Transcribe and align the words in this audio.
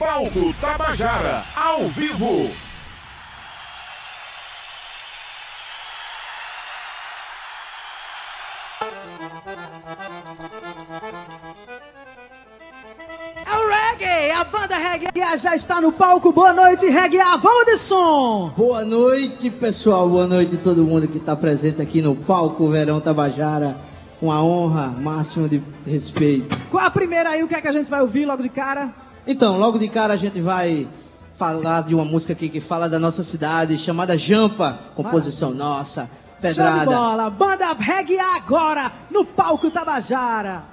Palco 0.00 0.54
Tabajara, 0.58 1.44
ao 1.54 1.90
vivo. 1.90 2.50
É 13.44 13.54
o 13.54 13.68
reggae, 13.68 14.30
a 14.30 14.42
banda 14.44 14.78
reggae 14.78 15.08
já 15.36 15.54
está 15.54 15.82
no 15.82 15.92
palco. 15.92 16.32
Boa 16.32 16.54
noite, 16.54 16.86
reggae, 16.86 17.18
vamos 17.42 17.66
de 17.66 17.76
som. 17.76 18.54
Boa 18.56 18.86
noite, 18.86 19.50
pessoal. 19.50 20.08
Boa 20.08 20.26
noite 20.26 20.54
a 20.54 20.58
todo 20.60 20.82
mundo 20.82 21.08
que 21.08 21.18
está 21.18 21.36
presente 21.36 21.82
aqui 21.82 22.00
no 22.00 22.16
palco 22.16 22.70
Verão 22.70 23.02
Tabajara. 23.02 23.76
Uma 24.22 24.42
honra, 24.42 24.86
máximo 24.86 25.46
de 25.46 25.62
respeito. 25.86 26.58
Qual 26.70 26.86
a 26.86 26.90
primeira 26.90 27.28
aí? 27.28 27.42
O 27.42 27.48
que 27.48 27.54
é 27.54 27.60
que 27.60 27.68
a 27.68 27.72
gente 27.72 27.90
vai 27.90 28.00
ouvir 28.00 28.24
logo 28.24 28.42
de 28.42 28.48
cara? 28.48 28.99
Então, 29.26 29.58
logo 29.58 29.78
de 29.78 29.88
cara 29.88 30.14
a 30.14 30.16
gente 30.16 30.40
vai 30.40 30.88
falar 31.36 31.82
de 31.82 31.94
uma 31.94 32.04
música 32.04 32.32
aqui 32.32 32.48
que 32.48 32.60
fala 32.60 32.88
da 32.88 32.98
nossa 32.98 33.22
cidade, 33.22 33.78
chamada 33.78 34.16
Jampa, 34.16 34.78
composição 34.94 35.52
nossa, 35.52 36.10
pedrada. 36.40 36.84
Show 36.84 36.88
de 36.92 36.94
bola, 36.94 37.30
banda 37.30 37.72
reggae 37.72 38.18
agora 38.18 38.92
no 39.10 39.24
palco 39.24 39.70
Tabajara. 39.70 40.64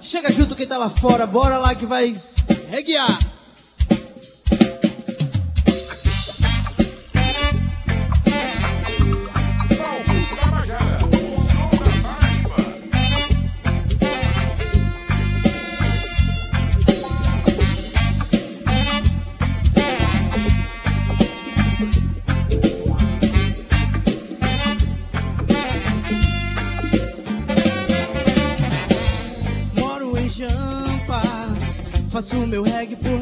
Chega 0.00 0.30
junto 0.32 0.54
quem 0.54 0.66
tá 0.66 0.78
lá 0.78 0.88
fora, 0.88 1.26
bora 1.26 1.58
lá 1.58 1.74
que 1.74 1.84
vai 1.84 2.14
reguear. 2.68 3.35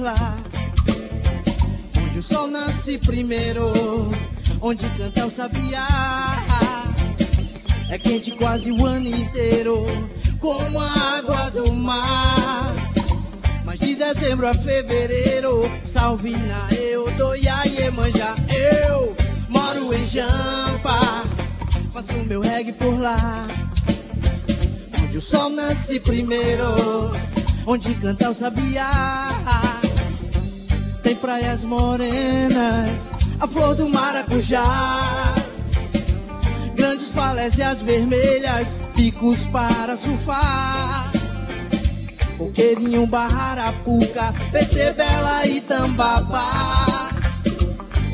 Lá. 0.04 0.36
Onde 1.96 2.18
o 2.18 2.22
sol 2.22 2.46
nasce 2.46 2.98
primeiro, 2.98 3.72
onde 4.60 4.86
canta 4.90 5.26
o 5.26 5.30
sabiá. 5.30 5.86
É 7.88 7.98
quente 7.98 8.30
quase 8.32 8.70
o 8.70 8.84
ano 8.84 9.08
inteiro, 9.08 9.86
como 10.38 10.78
a 10.78 11.16
água 11.16 11.50
do 11.50 11.72
mar. 11.72 12.74
Mas 13.64 13.78
de 13.78 13.94
dezembro 13.94 14.46
a 14.46 14.52
fevereiro, 14.52 15.70
Salvina, 15.82 16.68
eu 16.78 17.10
dou 17.12 17.34
e 17.34 17.90
manja, 17.90 18.34
eu 18.52 19.16
moro 19.48 19.94
em 19.94 20.04
Jampa, 20.04 21.24
faço 21.92 22.12
meu 22.24 22.42
reggae 22.42 22.74
por 22.74 23.00
lá. 23.00 23.48
Onde 25.02 25.16
o 25.16 25.20
sol 25.20 25.48
nasce 25.48 25.98
primeiro 25.98 26.74
onde 27.66 27.94
canta 27.94 28.30
o 28.30 28.34
sabiá. 28.34 29.73
Tem 31.04 31.14
praias 31.14 31.62
morenas, 31.64 33.12
a 33.38 33.46
flor 33.46 33.74
do 33.74 33.86
maracujá. 33.90 35.34
Grandes 36.74 37.10
falésias 37.10 37.82
vermelhas, 37.82 38.74
picos 38.96 39.46
para 39.48 39.98
surfar. 39.98 41.12
Coqueirinho, 42.38 43.06
Barrarapuca, 43.06 44.34
PT 44.50 44.92
Bela 44.92 45.46
e 45.46 45.60
Tambabá. 45.60 47.10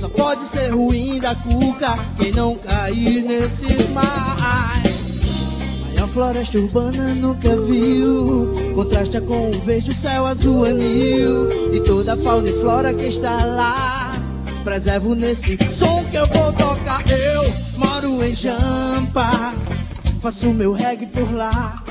Só 0.00 0.09
pode 0.09 0.43
ser 0.43 0.70
ruim 0.70 1.20
da 1.20 1.37
cuca 1.37 1.94
quem 2.19 2.32
não 2.32 2.56
cair 2.56 3.22
nesse 3.22 3.84
mar. 3.91 4.89
A 6.03 6.06
floresta 6.06 6.59
urbana 6.59 7.15
nunca 7.15 7.55
viu. 7.56 8.72
Contrasta 8.75 9.21
com 9.21 9.50
o 9.50 9.61
verde, 9.61 9.91
o 9.91 9.94
céu 9.94 10.25
azul 10.25 10.65
anil. 10.65 11.75
E 11.75 11.81
toda 11.81 12.15
a 12.15 12.16
fauna 12.16 12.49
e 12.49 12.53
flora 12.61 12.94
que 12.94 13.06
está 13.06 13.44
lá 13.44 14.12
Preservo 14.65 15.15
nesse 15.15 15.59
som 15.71 16.05
que 16.05 16.16
eu 16.16 16.27
vou 16.27 16.53
tocar. 16.55 17.03
Eu 17.09 17.53
moro 17.77 18.25
em 18.25 18.34
Jampa 18.34 19.55
Faço 20.21 20.53
meu 20.53 20.72
reggae 20.72 21.06
por 21.06 21.33
lá. 21.33 21.83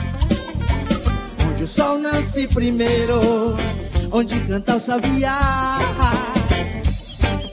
Onde 1.48 1.64
o 1.64 1.68
sol 1.68 2.00
nasce 2.00 2.48
primeiro 2.48 3.56
Onde 4.12 4.40
canta 4.42 4.76
o 4.76 4.80
sabiá. 4.80 5.78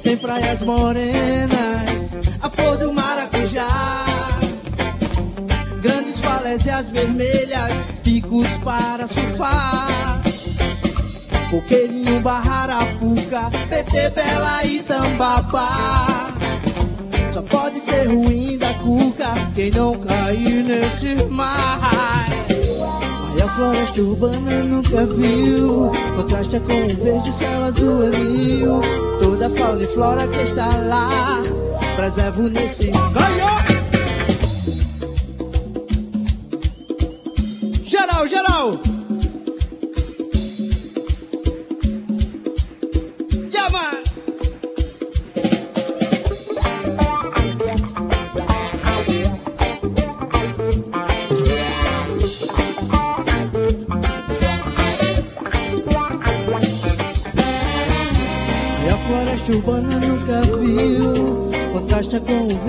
Tem 0.03 0.17
praias 0.17 0.62
morenas 0.62 2.17
A 2.41 2.49
flor 2.49 2.78
do 2.78 2.93
maracujá 2.93 4.16
Grandes 6.16 6.21
falésias 6.21 6.88
vermelhas, 6.88 7.84
picos 8.03 8.49
para 8.65 9.06
surfar. 9.06 10.22
Coqueirinho, 11.50 12.21
Barrarapuca, 12.21 13.50
PT 13.69 14.10
Bela 14.10 14.65
e 14.65 14.81
Tambapá. 14.81 16.32
Só 17.32 17.43
pode 17.43 17.81
ser 17.81 18.06
ruim 18.06 18.56
da 18.56 18.75
cuca 18.75 19.34
quem 19.55 19.71
não 19.71 19.99
cair 19.99 20.65
nesse 20.65 21.15
mar. 21.31 22.31
A 23.43 23.49
floresta 23.56 24.03
urbana 24.03 24.62
nunca 24.65 25.06
viu 25.06 25.91
Contrasta 26.16 26.60
com 26.60 26.84
o 26.84 26.88
verde, 27.03 27.32
céu 27.32 27.62
azul 27.62 28.06
anil 28.06 28.82
Toda 29.19 29.47
a 29.47 29.50
fauna 29.50 29.82
e 29.82 29.87
flora 29.87 30.28
que 30.28 30.43
está 30.43 30.76
lá 30.76 31.41
Preservo 31.97 32.50
nesse... 32.50 32.91
Ganhou! 32.91 33.75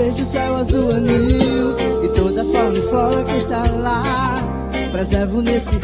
Com 0.08 0.14
o 0.14 0.16
verde, 0.16 0.24
o 0.24 0.26
céu 0.26 0.56
azul 0.56 0.92
anil. 0.92 1.76
E 2.04 2.08
toda 2.10 2.42
a 2.42 2.46
fauna 2.46 2.78
e 2.78 2.82
flora 2.90 3.24
que 3.24 3.38
está 3.38 3.64
lá 3.72 4.36
preservo 4.92 5.42
nesse 5.42 5.78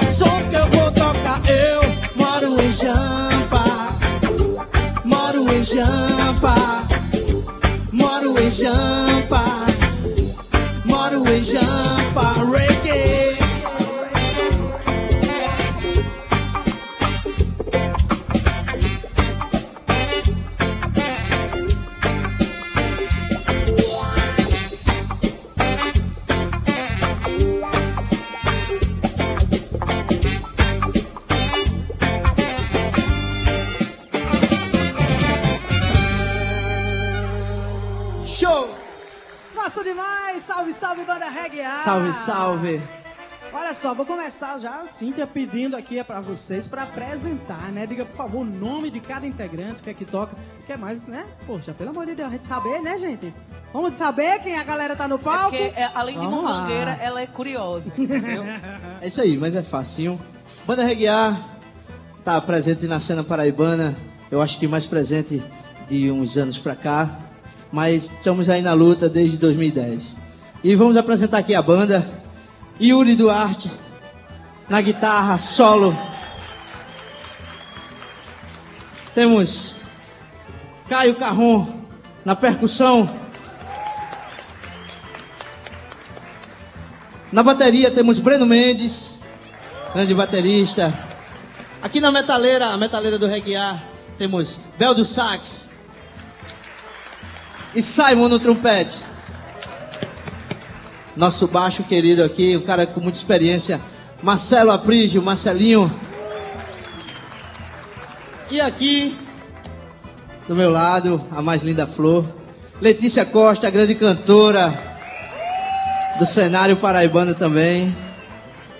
Cíntia, 44.93 45.25
pedindo 45.25 45.75
aqui 45.75 46.03
para 46.03 46.22
vocês 46.22 46.67
para 46.67 46.84
apresentar, 46.84 47.72
né? 47.72 47.87
Diga, 47.87 48.05
por 48.05 48.16
favor, 48.16 48.41
o 48.41 48.45
nome 48.45 48.91
de 48.91 48.99
cada 48.99 49.25
integrante, 49.25 49.81
o 49.81 49.84
que 49.84 49.90
é 49.90 49.93
que 49.93 50.05
toca, 50.05 50.35
o 50.61 50.66
que 50.67 50.72
é 50.72 50.78
mais, 50.78 51.07
né? 51.07 51.25
Poxa, 51.47 51.73
pelo 51.73 51.90
amor 51.90 52.05
de 52.05 52.13
Deus, 52.13 52.29
a 52.29 52.31
gente 52.31 52.45
saber, 52.45 52.79
né, 52.79 52.99
gente? 52.99 53.34
Vamos 53.73 53.97
saber 53.97 54.40
quem 54.43 54.55
a 54.55 54.63
galera 54.63 54.95
tá 54.95 55.07
no 55.07 55.17
palco? 55.17 55.55
É 55.55 55.66
porque, 55.66 55.81
é, 55.81 55.90
além 55.95 56.19
de 56.19 56.28
mumangueira, 56.28 56.91
ela 57.01 57.19
é 57.19 57.25
curiosa, 57.25 57.91
entendeu? 57.97 58.43
é 58.43 59.07
isso 59.07 59.19
aí, 59.19 59.35
mas 59.35 59.55
é 59.55 59.63
facinho. 59.63 60.22
Banda 60.63 60.84
Reguiar 60.84 61.43
tá 62.23 62.39
presente 62.39 62.85
na 62.85 62.99
cena 62.99 63.23
paraibana, 63.23 63.96
eu 64.29 64.43
acho 64.43 64.59
que 64.59 64.67
mais 64.67 64.85
presente 64.85 65.43
de 65.89 66.11
uns 66.11 66.37
anos 66.37 66.59
pra 66.59 66.75
cá, 66.75 67.19
mas 67.72 68.11
estamos 68.11 68.47
aí 68.47 68.61
na 68.61 68.73
luta 68.73 69.09
desde 69.09 69.37
2010. 69.37 70.16
E 70.63 70.75
vamos 70.75 70.96
apresentar 70.97 71.39
aqui 71.39 71.55
a 71.55 71.63
banda. 71.63 72.07
Yuri 72.79 73.16
Duarte 73.16 73.72
na 74.69 74.81
guitarra, 74.81 75.37
solo. 75.37 75.95
Temos 79.13 79.75
Caio 80.89 81.15
Carron 81.15 81.81
na 82.25 82.35
percussão. 82.35 83.09
Na 87.31 87.41
bateria 87.41 87.89
temos 87.89 88.19
Breno 88.19 88.45
Mendes, 88.45 89.19
grande 89.93 90.13
baterista. 90.13 90.93
Aqui 91.81 91.99
na 91.99 92.11
metaleira, 92.11 92.67
a 92.67 92.77
metaleira 92.77 93.17
do 93.17 93.27
Reguiar, 93.27 93.83
temos 94.17 94.59
Bel 94.77 94.93
do 94.93 95.03
Sax 95.03 95.69
e 97.75 97.81
Simon 97.81 98.29
no 98.29 98.39
trompete. 98.39 98.99
Nosso 101.15 101.47
baixo 101.47 101.83
querido 101.83 102.23
aqui, 102.23 102.55
um 102.57 102.61
cara 102.61 102.87
com 102.87 102.99
muita 102.99 103.17
experiência, 103.17 103.79
Marcelo 104.23 104.72
Aprígio, 104.72 105.22
Marcelinho. 105.22 105.85
E 108.49 108.61
aqui, 108.61 109.17
do 110.47 110.55
meu 110.55 110.72
lado, 110.72 111.22
a 111.29 111.41
mais 111.41 111.61
linda 111.61 111.85
flor, 111.85 112.25
Letícia 112.79 113.25
Costa, 113.25 113.67
a 113.67 113.70
grande 113.70 113.96
cantora 113.96 114.73
do 116.17 116.25
cenário 116.25 116.78
paraibano 116.78 117.35
também, 117.35 117.93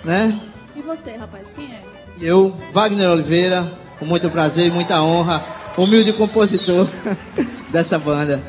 né? 0.02 0.40
E 0.74 0.80
você, 0.80 1.14
rapaz, 1.16 1.52
quem 1.54 1.66
é? 1.66 1.82
Eu, 2.18 2.56
Wagner 2.72 3.10
Oliveira, 3.10 3.70
com 3.98 4.06
muito 4.06 4.30
prazer 4.30 4.68
e 4.68 4.70
muita 4.70 5.02
honra, 5.02 5.44
humilde 5.76 6.14
compositor 6.14 6.88
dessa 7.70 7.98
banda. 7.98 8.42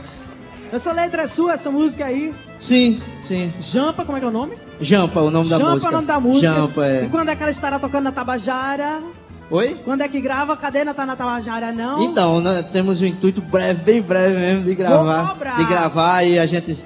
Essa 0.72 0.92
letra 0.92 1.24
é 1.24 1.28
sua, 1.28 1.54
essa 1.54 1.70
música 1.72 2.06
aí. 2.06 2.34
Sim, 2.60 3.02
sim. 3.20 3.52
Jampa, 3.60 4.04
como 4.04 4.18
é 4.18 4.20
que 4.22 4.26
é 4.26 4.30
o 4.30 4.32
nome? 4.32 4.56
Jampa, 4.82 5.22
o 5.22 5.32
nome 5.32 5.50
da 5.50 5.58
Jampa 5.58 5.72
música. 5.72 5.88
é 5.88 5.90
o 5.90 5.94
nome 5.94 6.08
da 6.08 6.20
música. 6.20 6.54
Jampa, 6.54 6.86
é. 6.86 7.04
E 7.06 7.10
quando 7.10 7.30
é 7.30 7.36
que 7.36 7.42
ela 7.44 7.52
estará 7.52 7.80
tocando 7.80 8.04
na 8.06 8.12
Tabajara? 8.12 9.02
Oi? 9.50 9.80
Quando 9.86 10.02
é 10.02 10.08
que 10.08 10.20
grava? 10.20 10.58
Cadê? 10.58 10.84
Não 10.84 10.94
tá 10.94 11.06
na 11.06 11.16
Tabajara, 11.16 11.72
não? 11.72 12.02
Então, 12.04 12.42
nós 12.42 12.66
temos 12.72 13.00
um 13.02 13.06
intuito 13.06 13.42
breve, 13.42 13.84
bem 13.84 14.02
breve 14.02 14.36
mesmo, 14.38 14.64
de 14.66 14.74
gravar. 14.74 15.36
De 15.58 15.66
gravar 15.66 16.24
e 16.24 16.40
a 16.40 16.46
gente 16.46 16.84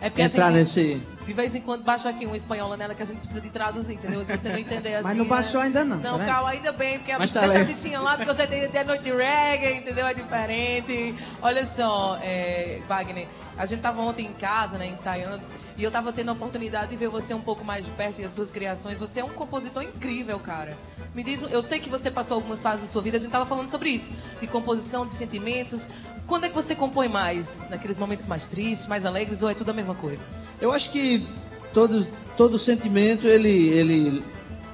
É 0.00 0.06
entrar 0.06 0.46
assim, 0.46 0.54
nesse. 0.54 1.00
De 1.30 1.34
vez 1.34 1.54
em 1.54 1.60
quando 1.60 1.84
baixa 1.84 2.10
aqui 2.10 2.26
um 2.26 2.34
espanhol 2.34 2.76
nela 2.76 2.92
que 2.92 3.02
a 3.02 3.06
gente 3.06 3.18
precisa 3.18 3.40
de 3.40 3.50
traduzir, 3.50 3.92
entendeu? 3.94 4.24
Se 4.24 4.36
você 4.36 4.48
não 4.48 4.58
entender 4.58 4.96
assim. 4.96 5.04
Mas 5.06 5.16
não 5.16 5.24
baixou 5.26 5.60
é- 5.60 5.64
ainda 5.66 5.84
não, 5.84 5.96
Não, 5.98 6.18
vendo? 6.18 6.26
calma, 6.26 6.50
ainda 6.50 6.72
bem, 6.72 6.98
porque 6.98 7.12
a 7.12 7.20
Mas 7.20 7.30
bicha 7.30 7.40
tá 7.40 7.46
deixa 7.46 7.62
a 7.62 7.64
bichinha 7.64 8.00
lá, 8.00 8.16
porque 8.16 8.32
você 8.34 8.48
tem 8.48 8.68
de 8.68 8.84
noite 8.84 9.04
de 9.04 9.12
reggae, 9.12 9.78
entendeu? 9.78 10.08
É 10.08 10.12
diferente. 10.12 11.14
Olha 11.40 11.64
só, 11.64 12.18
é, 12.20 12.80
Wagner, 12.88 13.28
a 13.56 13.64
gente 13.64 13.78
tava 13.80 14.02
ontem 14.02 14.26
em 14.26 14.32
casa, 14.32 14.76
né, 14.76 14.88
ensaiando, 14.88 15.40
e 15.76 15.84
eu 15.84 15.90
tava 15.92 16.12
tendo 16.12 16.30
a 16.30 16.32
oportunidade 16.32 16.88
de 16.90 16.96
ver 16.96 17.08
você 17.08 17.32
um 17.32 17.40
pouco 17.40 17.64
mais 17.64 17.84
de 17.84 17.92
perto 17.92 18.20
e 18.20 18.24
as 18.24 18.32
suas 18.32 18.50
criações. 18.50 18.98
Você 18.98 19.20
é 19.20 19.24
um 19.24 19.28
compositor 19.28 19.84
incrível, 19.84 20.36
cara. 20.40 20.76
Me 21.14 21.22
diz, 21.22 21.44
eu 21.44 21.62
sei 21.62 21.78
que 21.78 21.88
você 21.88 22.10
passou 22.10 22.34
algumas 22.34 22.60
fases 22.60 22.86
da 22.86 22.90
sua 22.90 23.02
vida, 23.02 23.18
a 23.18 23.20
gente 23.20 23.30
tava 23.30 23.46
falando 23.46 23.68
sobre 23.68 23.90
isso, 23.90 24.12
de 24.40 24.48
composição, 24.48 25.06
de 25.06 25.12
sentimentos. 25.12 25.86
Quando 26.30 26.44
é 26.44 26.48
que 26.48 26.54
você 26.54 26.76
compõe 26.76 27.08
mais? 27.08 27.66
Naqueles 27.68 27.98
momentos 27.98 28.24
mais 28.24 28.46
tristes, 28.46 28.86
mais 28.86 29.04
alegres, 29.04 29.42
ou 29.42 29.50
é 29.50 29.54
tudo 29.54 29.72
a 29.72 29.74
mesma 29.74 29.96
coisa? 29.96 30.24
Eu 30.60 30.70
acho 30.70 30.88
que 30.92 31.26
todo, 31.74 32.06
todo 32.36 32.56
sentimento 32.56 33.26
ele, 33.26 33.50
ele 33.70 34.22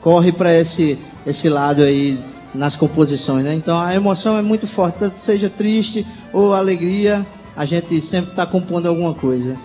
corre 0.03 0.33
para 0.33 0.53
esse, 0.53 0.99
esse 1.27 1.49
lado 1.49 1.83
aí 1.83 2.23
nas 2.55 2.77
composições, 2.77 3.43
né? 3.43 3.55
Então 3.55 3.81
a 3.81 3.95
emoção 3.95 4.37
é 4.37 4.43
muito 4.43 4.67
forte, 4.67 4.99
tanto 4.99 5.17
seja 5.17 5.49
triste 5.49 6.07
ou 6.31 6.53
alegria, 6.53 7.27
a 7.57 7.65
gente 7.65 8.03
sempre 8.03 8.33
está 8.33 8.45
compondo 8.45 8.87
alguma 8.87 9.15
coisa. 9.15 9.57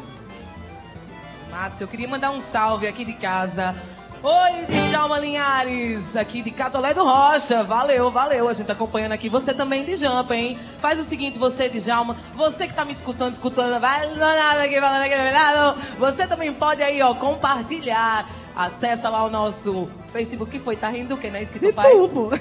Massa, 1.51 1.83
eu 1.83 1.89
queria 1.89 2.07
mandar 2.07 2.31
um 2.31 2.39
salve 2.39 2.87
aqui 2.87 3.03
de 3.03 3.13
casa. 3.15 3.75
Oi, 4.23 4.65
Djalma 4.89 5.17
Linhares, 5.17 6.15
aqui 6.15 6.43
de 6.43 6.51
Catolé 6.51 6.93
do 6.93 7.03
Rocha. 7.03 7.63
Valeu, 7.63 8.11
valeu. 8.11 8.47
A 8.47 8.53
gente 8.53 8.67
tá 8.67 8.73
acompanhando 8.73 9.13
aqui. 9.13 9.27
Você 9.29 9.51
também 9.51 9.83
de 9.83 9.95
Jampa, 9.95 10.35
hein? 10.35 10.59
Faz 10.79 10.99
o 10.99 11.03
seguinte, 11.03 11.39
você, 11.39 11.67
Djalma, 11.67 12.15
você 12.35 12.67
que 12.67 12.73
tá 12.75 12.85
me 12.85 12.91
escutando, 12.91 13.33
escutando, 13.33 13.79
vai 13.79 14.13
nada 14.13 14.61
aqui, 14.61 14.79
falando 14.79 15.01
aqui, 15.01 15.15
não. 15.15 15.75
Você 15.97 16.27
também 16.27 16.53
pode 16.53 16.83
aí, 16.83 17.01
ó, 17.01 17.15
compartilhar. 17.15 18.29
Acessa 18.55 19.09
lá 19.09 19.23
o 19.23 19.29
nosso 19.29 19.89
Facebook. 20.11 20.51
que 20.51 20.59
foi? 20.59 20.75
Tá 20.75 20.89
rindo 20.89 21.15
o 21.15 21.17
quê? 21.17 21.29
Não 21.31 21.37
é 21.39 21.41
isso 21.41 21.53
que 21.53 21.57
tu 21.59 21.65
E 21.69 21.73
faz? 21.73 21.87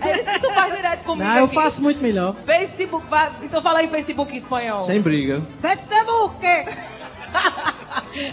É 0.02 0.20
isso 0.20 0.30
que 0.32 0.40
tu 0.40 0.52
faz 0.52 0.76
direto 0.76 1.04
comigo 1.04 1.26
Não, 1.26 1.36
eu 1.38 1.44
aqui. 1.44 1.54
faço 1.54 1.80
muito 1.82 2.02
melhor. 2.02 2.34
Facebook, 2.44 3.06
vai... 3.06 3.32
então 3.42 3.62
fala 3.62 3.78
aí 3.78 3.88
Facebook 3.88 4.34
em 4.34 4.36
espanhol. 4.36 4.80
Sem 4.80 5.00
briga. 5.00 5.40
Facebook! 5.62 6.44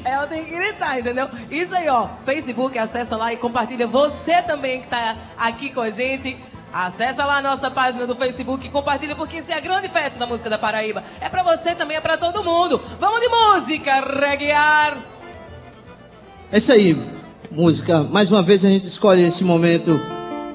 Eu 0.06 0.28
tenho 0.28 0.46
que 0.46 0.52
gritar, 0.56 1.00
entendeu? 1.00 1.28
Isso 1.50 1.76
aí, 1.76 1.88
ó. 1.88 2.08
Facebook, 2.26 2.78
acessa 2.78 3.16
lá 3.16 3.32
e 3.34 3.38
compartilha. 3.38 3.88
Você 3.88 4.42
também 4.42 4.82
que 4.82 4.88
tá 4.88 5.16
aqui 5.38 5.70
com 5.70 5.82
a 5.82 5.90
gente. 5.90 6.38
Acessa 6.72 7.26
lá 7.26 7.38
a 7.38 7.42
nossa 7.42 7.72
página 7.72 8.06
do 8.06 8.14
Facebook 8.14 8.68
e 8.68 8.70
compartilha, 8.70 9.16
porque 9.16 9.38
isso 9.38 9.52
é 9.52 9.56
a 9.56 9.60
grande 9.60 9.88
festa 9.88 10.20
da 10.20 10.28
música 10.28 10.50
da 10.50 10.58
Paraíba. 10.58 11.04
É 11.22 11.30
pra 11.30 11.42
você 11.42 11.74
também, 11.74 11.98
é 11.98 12.02
pra 12.02 12.18
todo 12.18 12.44
mundo. 12.44 12.82
Vamos 13.00 13.22
de 13.22 13.28
música, 13.30 14.02
reguear. 14.02 14.98
É 16.52 16.58
isso 16.58 16.72
aí, 16.72 17.02
música. 17.50 18.04
Mais 18.04 18.30
uma 18.30 18.44
vez 18.44 18.64
a 18.66 18.70
gente 18.70 18.86
escolhe 18.86 19.24
esse 19.24 19.44
momento 19.44 20.00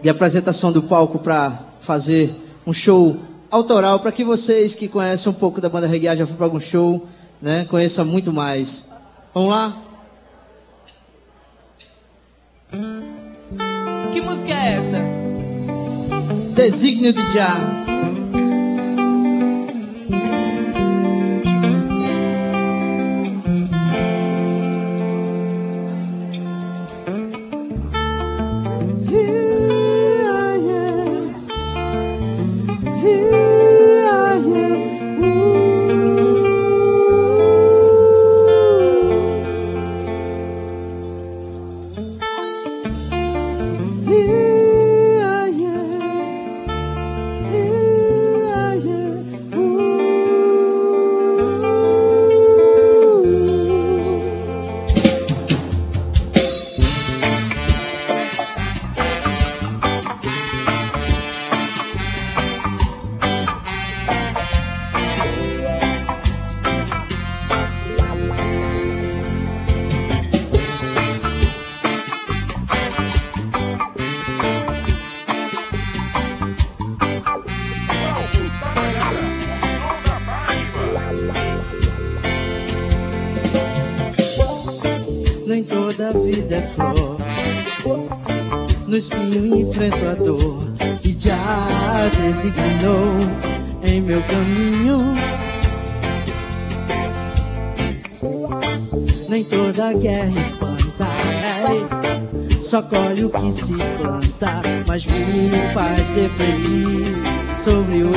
de 0.03 0.09
apresentação 0.09 0.71
do 0.71 0.83
palco 0.83 1.19
para 1.19 1.59
fazer 1.81 2.35
um 2.67 2.73
show 2.73 3.17
autoral 3.51 4.01
para 4.01 4.11
que 4.11 4.25
vocês 4.25 4.75
que 4.75 4.89
conhecem 4.89 5.31
um 5.31 5.35
pouco 5.35 5.61
da 5.61 5.69
banda 5.69 5.87
Reggae 5.87 6.17
já 6.17 6.27
foram 6.27 6.37
para 6.37 6.47
algum 6.47 6.61
show, 6.61 7.07
né, 7.41 7.67
conheçam 7.69 8.05
muito 8.05 8.33
mais. 8.33 8.87
Vamos 9.35 9.51
lá? 9.51 9.83
Que 14.13 14.21
música 14.21 14.53
é 14.53 14.75
essa? 14.75 14.99
Desígnio 16.55 17.15
de 17.15 17.33
Já. 17.33 17.82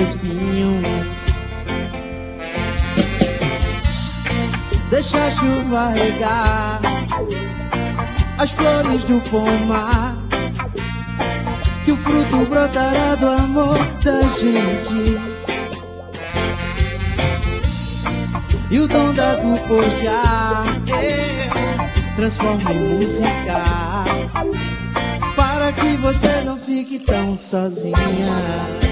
Espinho. 0.02 0.80
Deixa 4.90 5.26
a 5.26 5.30
chuva 5.30 5.90
regar 5.90 6.80
as 8.38 8.52
flores 8.52 9.04
do 9.04 9.20
pomar. 9.30 10.16
Que 11.84 11.92
o 11.92 11.98
fruto 11.98 12.38
brotará 12.46 13.16
do 13.16 13.28
amor 13.28 13.78
da 14.04 14.22
gente. 14.24 15.20
E 18.72 18.80
o 18.80 18.88
dom 18.88 19.14
da 19.14 19.36
do 19.36 20.66
é, 21.00 21.48
transforma 22.16 22.74
em 22.74 22.80
música. 22.80 23.64
Para 25.36 25.72
que 25.74 25.96
você 25.98 26.42
não 26.42 26.58
fique 26.58 27.00
tão 27.00 27.38
sozinha. 27.38 28.85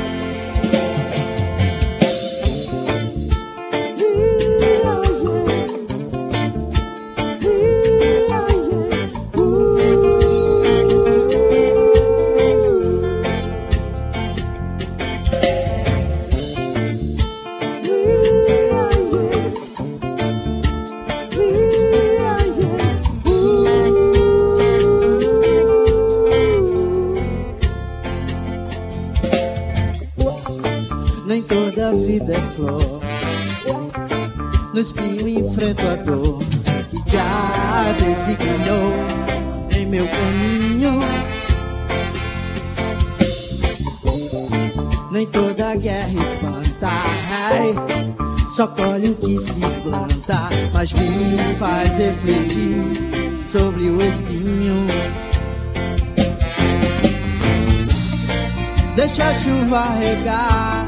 Chuva 59.74 59.90
regar 59.98 60.88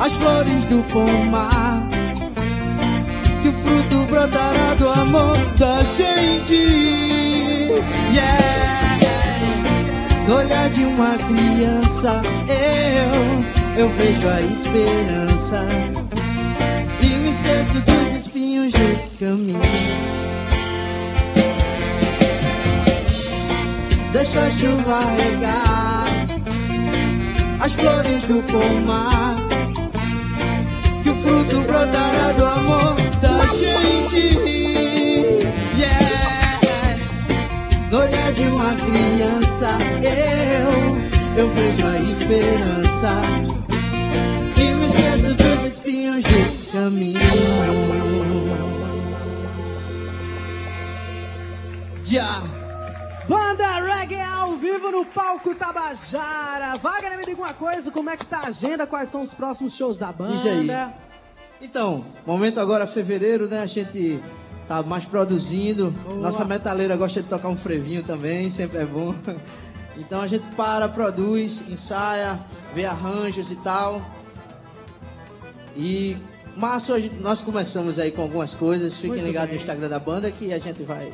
as 0.00 0.12
flores 0.12 0.64
do 0.64 0.82
pomar, 0.92 1.88
que 3.40 3.48
o 3.48 3.52
fruto 3.52 4.06
brotará 4.06 4.74
do 4.74 4.88
amor 4.88 5.38
da 5.58 5.82
gente. 5.82 6.54
Yeah. 8.12 8.98
No 10.28 10.36
olhar 10.36 10.68
de 10.70 10.84
uma 10.84 11.16
criança, 11.16 12.22
eu, 12.48 13.82
eu 13.82 13.88
vejo 13.90 14.28
a 14.28 14.42
esperança 14.42 15.66
e 17.00 17.06
me 17.06 17.30
esqueço 17.30 17.80
dos 17.80 18.20
espinhos 18.20 18.72
do 18.72 19.18
caminho. 19.18 19.60
Deixa 24.12 24.40
a 24.40 24.50
chuva 24.50 25.00
regar 25.16 25.91
as 27.62 27.72
flores 27.74 28.22
do 28.24 28.42
pomar, 28.42 29.36
que 31.04 31.10
o 31.10 31.14
fruto 31.14 31.60
brotará 31.60 32.32
do 32.32 32.44
amor 32.44 32.96
da 33.20 33.46
gente. 33.54 34.36
Yeah. 35.78 36.60
No 37.88 37.98
olhar 37.98 38.32
de 38.32 38.42
uma 38.42 38.74
criança, 38.74 39.78
eu, 40.02 41.40
eu 41.40 41.50
vejo 41.50 41.86
a 41.86 42.00
esperança 42.00 43.22
e 44.56 44.74
me 44.74 44.86
esqueço 44.86 45.34
dos 45.36 45.72
espinhos 45.72 46.24
do 46.24 46.72
caminho. 46.72 47.20
Já. 52.04 52.61
Banda 53.32 53.80
Reggae 53.80 54.20
ao 54.20 54.56
vivo 54.56 54.90
no 54.90 55.06
palco 55.06 55.54
Tabajara. 55.54 56.76
Wagner, 56.76 57.16
me 57.16 57.24
diga 57.24 57.40
uma 57.40 57.54
coisa, 57.54 57.90
como 57.90 58.10
é 58.10 58.16
que 58.18 58.26
tá 58.26 58.40
a 58.40 58.48
agenda? 58.48 58.86
Quais 58.86 59.08
são 59.08 59.22
os 59.22 59.32
próximos 59.32 59.74
shows 59.74 59.96
da 59.96 60.12
banda? 60.12 60.36
Diz 60.36 60.44
aí. 60.44 60.92
Então, 61.58 62.04
momento 62.26 62.60
agora 62.60 62.86
fevereiro, 62.86 63.48
né? 63.48 63.60
A 63.60 63.66
gente 63.66 64.20
tá 64.68 64.82
mais 64.82 65.06
produzindo. 65.06 65.92
Boa. 65.92 66.16
Nossa 66.16 66.44
metaleira 66.44 66.94
gosta 66.94 67.22
de 67.22 67.28
tocar 67.30 67.48
um 67.48 67.56
frevinho 67.56 68.02
também, 68.02 68.50
sempre 68.50 68.78
é 68.78 68.84
bom. 68.84 69.14
Então 69.94 70.22
a 70.22 70.26
gente 70.26 70.46
para, 70.56 70.88
produz, 70.88 71.62
ensaia, 71.68 72.40
vê 72.74 72.86
arranjos 72.86 73.52
e 73.52 73.56
tal. 73.56 74.00
E 75.76 76.16
março 76.56 76.94
nós 77.20 77.42
começamos 77.42 77.98
aí 77.98 78.10
com 78.10 78.22
algumas 78.22 78.54
coisas. 78.54 78.96
Fiquem 78.96 79.10
Muito 79.10 79.26
ligados 79.26 79.50
bem. 79.50 79.58
no 79.58 79.62
Instagram 79.62 79.88
da 79.90 79.98
banda 79.98 80.30
que 80.30 80.50
a 80.50 80.58
gente 80.58 80.82
vai 80.82 81.12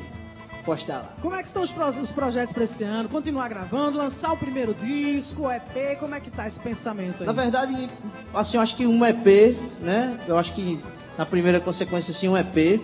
postar 0.63 0.95
lá. 0.97 1.09
Como 1.21 1.33
é 1.35 1.39
que 1.41 1.47
estão 1.47 1.61
os, 1.61 1.71
pro- 1.71 1.87
os 1.87 2.11
projetos 2.11 2.53
pra 2.53 2.63
esse 2.63 2.83
ano? 2.83 3.07
Continuar 3.09 3.47
gravando, 3.49 3.97
lançar 3.97 4.31
o 4.33 4.37
primeiro 4.37 4.73
disco, 4.73 5.43
o 5.43 5.51
EP, 5.51 5.97
como 5.99 6.13
é 6.15 6.19
que 6.19 6.29
tá 6.29 6.47
esse 6.47 6.59
pensamento 6.59 7.21
aí? 7.21 7.25
Na 7.27 7.33
verdade, 7.33 7.89
assim, 8.33 8.57
eu 8.57 8.61
acho 8.61 8.75
que 8.75 8.85
um 8.87 9.05
EP, 9.05 9.57
né? 9.81 10.17
Eu 10.27 10.37
acho 10.37 10.53
que 10.53 10.79
na 11.17 11.25
primeira 11.25 11.59
consequência, 11.59 12.11
assim, 12.11 12.27
um 12.27 12.37
EP. 12.37 12.79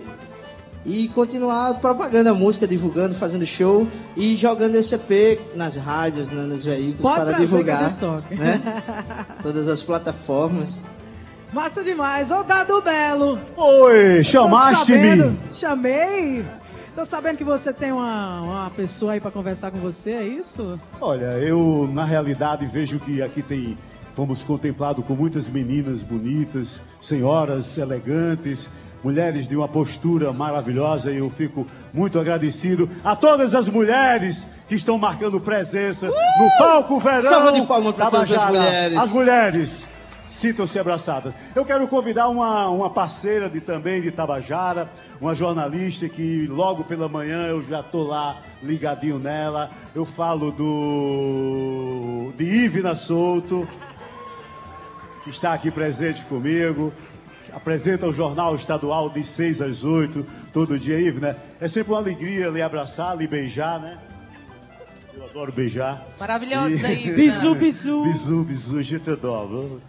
E 0.87 1.07
continuar 1.09 1.73
propagando 1.79 2.29
a 2.29 2.33
música, 2.35 2.67
divulgando, 2.67 3.15
fazendo 3.15 3.43
show 3.43 3.87
e 4.15 4.35
jogando 4.35 4.75
esse 4.75 4.93
EP 4.93 5.39
nas 5.55 5.75
rádios, 5.75 6.29
né, 6.29 6.43
nos 6.43 6.63
veículos 6.63 7.01
Pode 7.01 7.21
para 7.21 7.31
divulgar. 7.39 7.97
Né? 8.29 8.61
Todas 9.41 9.67
as 9.67 9.81
plataformas. 9.81 10.79
Massa 11.51 11.83
demais. 11.83 12.29
Ô, 12.29 12.43
Dado 12.43 12.81
Belo. 12.83 13.39
Oi, 13.57 14.23
chamaste-me. 14.23 15.35
Chamei. 15.51 16.45
Tô 16.95 17.03
sabendo 17.03 17.37
que 17.37 17.43
você 17.43 17.73
tem 17.73 17.91
uma, 17.91 18.41
uma 18.41 18.69
pessoa 18.69 19.11
aí 19.13 19.19
pra 19.19 19.29
conversar 19.29 19.69
com 19.69 19.79
você, 19.79 20.11
é 20.11 20.23
isso? 20.23 20.79
Olha, 21.01 21.37
eu 21.39 21.89
na 21.91 22.05
realidade 22.05 22.65
vejo 22.67 22.99
que 22.99 23.21
aqui 23.21 23.41
tem, 23.41 23.77
fomos 24.15 24.45
contemplados 24.45 25.03
com 25.05 25.13
muitas 25.13 25.49
meninas 25.49 26.01
bonitas, 26.01 26.81
senhoras 27.01 27.77
elegantes, 27.77 28.71
mulheres 29.03 29.45
de 29.45 29.57
uma 29.57 29.67
postura 29.67 30.31
maravilhosa 30.31 31.11
e 31.11 31.17
eu 31.17 31.29
fico 31.29 31.67
muito 31.93 32.17
agradecido 32.17 32.89
a 33.03 33.13
todas 33.13 33.53
as 33.53 33.67
mulheres 33.67 34.47
que 34.65 34.75
estão 34.75 34.97
marcando 34.97 35.37
presença 35.41 36.07
no 36.07 36.57
palco 36.57 36.97
verão. 36.97 37.29
Salva 37.29 37.51
de 37.51 37.65
palmas 37.67 37.93
pra 37.93 38.05
da 38.05 38.11
todas 38.11 38.31
as 38.31 38.47
mulheres. 38.49 38.97
As 38.97 39.11
mulheres. 39.11 39.94
Sintam-se 40.35 40.77
abraçadas. 40.77 41.33
Eu 41.55 41.63
quero 41.63 41.87
convidar 41.87 42.27
uma, 42.27 42.67
uma 42.67 42.89
parceira 42.89 43.49
de, 43.49 43.61
também 43.61 44.01
de 44.01 44.11
Tabajara, 44.11 44.89
uma 45.21 45.33
jornalista 45.33 46.09
que 46.09 46.45
logo 46.47 46.83
pela 46.83 47.07
manhã 47.07 47.47
eu 47.47 47.63
já 47.63 47.79
estou 47.79 48.05
lá 48.05 48.41
ligadinho 48.61 49.17
nela. 49.17 49.71
Eu 49.95 50.05
falo 50.05 50.51
do 50.51 52.33
de 52.35 52.43
Ivna 52.43 52.95
Souto, 52.95 53.65
que 55.23 55.29
está 55.29 55.53
aqui 55.53 55.71
presente 55.71 56.25
comigo. 56.25 56.91
Apresenta 57.53 58.05
o 58.05 58.11
Jornal 58.11 58.57
Estadual 58.57 59.09
de 59.09 59.23
6 59.23 59.61
às 59.61 59.85
8, 59.85 60.25
todo 60.51 60.77
dia, 60.77 60.99
Ivna. 60.99 61.37
É 61.61 61.69
sempre 61.69 61.93
uma 61.93 61.99
alegria 61.99 62.49
lhe 62.49 62.61
abraçar, 62.61 63.17
lhe 63.17 63.25
beijar, 63.25 63.79
né? 63.79 63.97
Eu 65.13 65.23
adoro 65.23 65.53
beijar. 65.53 66.05
Maravilhosa 66.19 66.75
E- 66.75 66.85
aí. 66.85 67.11
Bizu, 67.13 67.55
bizu. 67.55 68.03
Bizu, 68.03 68.43
bizu, 68.43 68.81
je 68.81 68.99
te 68.99 69.11
adoro. 69.11 69.81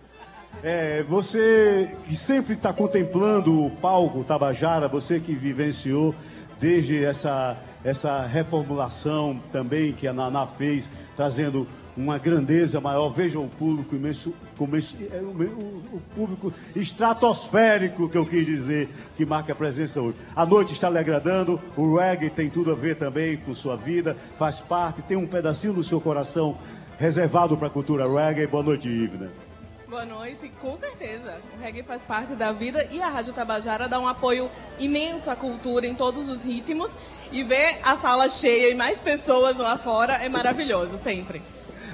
É, 0.69 1.05
você 1.05 1.97
que 2.07 2.17
sempre 2.17 2.55
está 2.55 2.73
contemplando 2.73 3.65
o 3.65 3.71
palco 3.71 4.25
Tabajara, 4.25 4.89
você 4.89 5.21
que 5.21 5.33
vivenciou 5.33 6.13
desde 6.59 7.05
essa, 7.05 7.57
essa 7.85 8.27
reformulação 8.27 9.41
também 9.53 9.93
que 9.93 10.09
a 10.09 10.13
Naná 10.13 10.45
fez, 10.45 10.91
trazendo 11.15 11.69
uma 11.97 12.19
grandeza 12.19 12.81
maior. 12.81 13.11
Veja 13.11 13.39
o 13.39 13.47
público 13.47 13.95
imenso, 13.95 14.35
começo, 14.59 14.97
é, 15.13 15.19
o- 15.21 15.83
o 15.99 16.03
público 16.17 16.53
estratosférico 16.75 18.09
que 18.09 18.19
eu 18.19 18.27
quis 18.27 18.45
dizer, 18.45 18.89
que 19.17 19.25
marca 19.25 19.53
a 19.53 19.55
presença 19.55 20.01
hoje. 20.01 20.17
A 20.35 20.45
noite 20.45 20.73
está 20.73 20.91
lhe 20.91 20.99
agradando, 20.99 21.61
o 21.77 21.95
reggae 21.97 22.29
tem 22.29 22.51
tudo 22.51 22.73
a 22.73 22.75
ver 22.75 22.97
também 22.97 23.37
com 23.37 23.55
sua 23.55 23.77
vida, 23.77 24.17
faz 24.37 24.61
parte, 24.61 25.01
tem 25.03 25.17
um 25.17 25.29
pedacinho 25.29 25.75
do 25.75 25.85
seu 25.85 26.01
coração 26.01 26.59
reservado 26.99 27.57
para 27.57 27.69
a 27.69 27.71
cultura 27.71 28.05
reggae. 28.09 28.49
Boa 28.49 28.65
noite, 28.65 28.89
Ivna. 28.89 29.46
Boa 29.89 30.05
noite, 30.05 30.51
com 30.61 30.77
certeza. 30.77 31.37
O 31.57 31.63
reggae 31.63 31.81
faz 31.85 32.05
parte 32.05 32.35
da 32.35 32.51
vida 32.51 32.89
e 32.91 33.01
a 33.01 33.09
Rádio 33.09 33.33
Tabajara 33.33 33.89
dá 33.89 34.01
um 34.01 34.09
apoio 34.09 34.51
imenso 34.81 35.31
à 35.31 35.37
cultura 35.37 35.87
em 35.87 35.95
todos 35.95 36.29
os 36.29 36.43
ritmos. 36.43 36.93
E 37.31 37.45
ver 37.45 37.79
a 37.85 37.97
sala 37.97 38.29
cheia 38.29 38.69
e 38.69 38.75
mais 38.75 39.01
pessoas 39.01 39.59
lá 39.59 39.79
fora 39.79 40.15
é 40.15 40.29
maravilhoso, 40.29 40.99
sempre. 40.99 41.41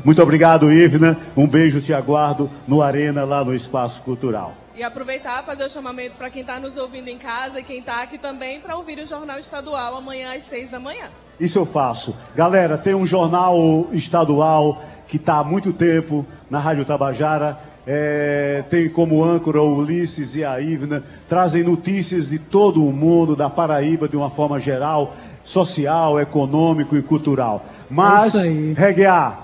Muito 0.02 0.22
obrigado, 0.22 0.72
Ivna. 0.72 1.18
Um 1.36 1.46
beijo, 1.46 1.82
te 1.82 1.92
aguardo 1.92 2.50
no 2.66 2.80
Arena, 2.80 3.24
lá 3.24 3.44
no 3.44 3.54
Espaço 3.54 4.00
Cultural. 4.00 4.54
E 4.74 4.82
aproveitar 4.82 5.42
e 5.42 5.46
fazer 5.46 5.64
o 5.64 5.70
chamamento 5.70 6.16
para 6.16 6.30
quem 6.30 6.40
está 6.40 6.58
nos 6.58 6.78
ouvindo 6.78 7.08
em 7.08 7.18
casa 7.18 7.60
e 7.60 7.62
quem 7.62 7.80
está 7.80 8.02
aqui 8.02 8.16
também 8.16 8.58
para 8.58 8.74
ouvir 8.74 8.98
o 9.00 9.06
Jornal 9.06 9.38
Estadual 9.38 9.96
amanhã 9.96 10.34
às 10.34 10.44
seis 10.44 10.70
da 10.70 10.80
manhã. 10.80 11.10
Isso 11.38 11.58
eu 11.58 11.66
faço. 11.66 12.16
Galera, 12.34 12.78
tem 12.78 12.94
um 12.94 13.04
jornal 13.04 13.86
estadual 13.92 14.82
que 15.06 15.16
está 15.16 15.36
há 15.36 15.44
muito 15.44 15.72
tempo 15.72 16.24
na 16.48 16.58
Rádio 16.58 16.86
Tabajara 16.86 17.71
é, 17.86 18.62
tem 18.70 18.88
como 18.88 19.24
âncora 19.24 19.60
o 19.60 19.76
Ulisses 19.76 20.34
e 20.34 20.44
a 20.44 20.60
Ivna, 20.60 21.02
trazem 21.28 21.62
notícias 21.62 22.28
de 22.28 22.38
todo 22.38 22.86
o 22.86 22.92
mundo, 22.92 23.34
da 23.34 23.50
Paraíba 23.50 24.08
de 24.08 24.16
uma 24.16 24.30
forma 24.30 24.60
geral, 24.60 25.14
social, 25.42 26.20
econômico 26.20 26.96
e 26.96 27.02
cultural. 27.02 27.64
Mas, 27.90 28.34
É. 28.34 28.74
Reguear, 28.76 29.38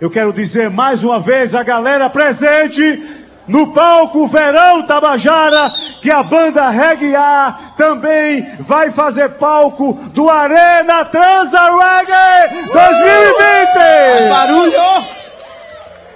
eu 0.00 0.10
quero 0.10 0.32
dizer 0.32 0.70
mais 0.70 1.04
uma 1.04 1.20
vez 1.20 1.54
a 1.54 1.62
galera 1.62 2.10
presente 2.10 3.02
no 3.46 3.72
palco 3.72 4.28
Verão 4.28 4.82
Tabajara 4.82 5.72
que 6.02 6.10
a 6.10 6.22
banda 6.22 6.68
Reguear 6.68 7.74
também 7.76 8.46
vai 8.60 8.90
fazer 8.90 9.30
palco 9.30 9.94
do 10.12 10.28
Arena 10.28 11.04
Transa 11.04 11.60
Reggae 11.60 12.64
2020! 12.72 14.28
Barulho! 14.28 15.18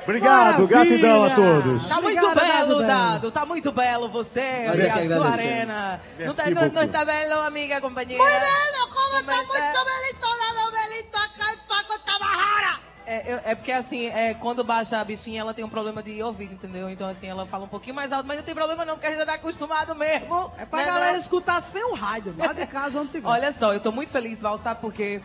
Obrigado, 0.02 0.62
Maravilha! 0.62 0.68
gratidão 0.68 1.24
a 1.24 1.30
todos. 1.34 1.88
Tá 1.88 2.00
muito 2.00 2.26
Obrigada, 2.26 2.66
belo, 2.66 2.82
Dado 2.82 3.20
Belo. 3.20 3.32
Tá 3.32 3.46
muito 3.46 3.72
belo 3.72 4.08
você 4.08 4.40
e 4.40 4.80
é 4.80 4.90
a 4.90 5.06
sua 5.06 5.28
arena. 5.28 6.00
Não, 6.18 6.34
tá, 6.34 6.50
não, 6.50 6.68
não 6.68 6.82
está 6.82 7.04
belo, 7.04 7.40
amiga, 7.40 7.80
companheira? 7.80 8.22
Muy 8.22 8.32
bello, 8.32 8.88
como 8.92 9.20
está 9.20 9.42
está? 9.42 9.54
muito 9.54 9.84
belito, 9.84 10.26
dado 10.38 10.72
belito 10.72 11.16
acá 11.16 11.52
em 11.52 11.56
Paco 11.68 11.98
Tabajara. 12.04 12.80
É, 13.04 13.52
é 13.52 13.54
porque 13.54 13.72
assim, 13.72 14.06
é, 14.06 14.34
quando 14.34 14.64
baixa 14.64 14.98
a 14.98 15.04
bichinha, 15.04 15.40
ela 15.40 15.54
tem 15.54 15.64
um 15.64 15.68
problema 15.68 16.02
de 16.02 16.22
ouvido, 16.22 16.54
entendeu? 16.54 16.88
Então 16.90 17.08
assim, 17.08 17.28
ela 17.28 17.46
fala 17.46 17.64
um 17.64 17.68
pouquinho 17.68 17.94
mais 17.94 18.12
alto, 18.12 18.26
mas 18.26 18.38
não 18.38 18.44
tem 18.44 18.54
problema 18.54 18.84
não, 18.84 18.94
porque 18.94 19.06
a 19.06 19.10
gente 19.10 19.18
já 19.18 19.26
tá 19.26 19.34
acostumado 19.34 19.94
mesmo. 19.94 20.50
É 20.58 20.66
pra 20.66 20.80
né, 20.80 20.84
galera 20.84 21.12
não? 21.12 21.18
escutar 21.18 21.60
sem 21.60 21.84
o 21.84 21.94
rádio, 21.94 22.34
lá 22.36 22.52
de 22.52 22.66
casa 22.66 23.00
onde 23.00 23.12
tiver. 23.12 23.28
Olha 23.28 23.52
só, 23.52 23.72
eu 23.72 23.80
tô 23.80 23.92
muito 23.92 24.10
feliz, 24.10 24.40
Val, 24.40 24.56
sabe 24.56 24.80
por 24.80 24.92
quê? 24.92 25.20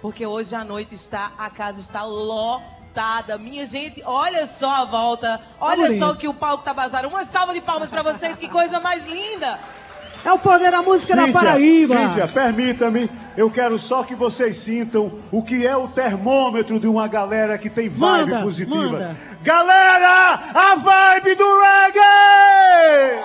Porque 0.00 0.26
hoje 0.26 0.54
à 0.54 0.62
noite 0.62 0.94
está, 0.94 1.32
a 1.38 1.48
casa 1.48 1.80
está 1.80 2.04
lotada. 2.04 2.83
Minha 3.40 3.66
gente, 3.66 4.02
olha 4.04 4.46
só 4.46 4.70
a 4.70 4.84
volta. 4.84 5.40
Olha 5.60 5.86
bonito. 5.86 5.98
só 5.98 6.14
que 6.14 6.28
o 6.28 6.34
palco 6.34 6.62
Tabajara. 6.62 7.08
Uma 7.08 7.24
salva 7.24 7.52
de 7.52 7.60
palmas 7.60 7.90
pra 7.90 8.02
vocês, 8.02 8.38
que 8.38 8.48
coisa 8.48 8.78
mais 8.78 9.04
linda. 9.06 9.58
É 10.24 10.32
o 10.32 10.38
poder 10.38 10.70
da 10.70 10.80
música 10.80 11.14
da 11.14 11.28
Paraíba. 11.28 11.94
Cíntia, 11.96 12.28
permita-me, 12.28 13.10
eu 13.36 13.50
quero 13.50 13.78
só 13.78 14.02
que 14.02 14.14
vocês 14.14 14.56
sintam 14.56 15.12
o 15.30 15.42
que 15.42 15.66
é 15.66 15.76
o 15.76 15.86
termômetro 15.86 16.80
de 16.80 16.86
uma 16.86 17.06
galera 17.06 17.58
que 17.58 17.68
tem 17.68 17.90
vibe 17.90 18.30
Manda, 18.30 18.42
positiva. 18.42 18.78
manda. 18.78 19.16
Galera, 19.42 20.40
a 20.54 20.74
vibe 20.76 21.34
do 21.34 21.60
reggae! 21.60 23.24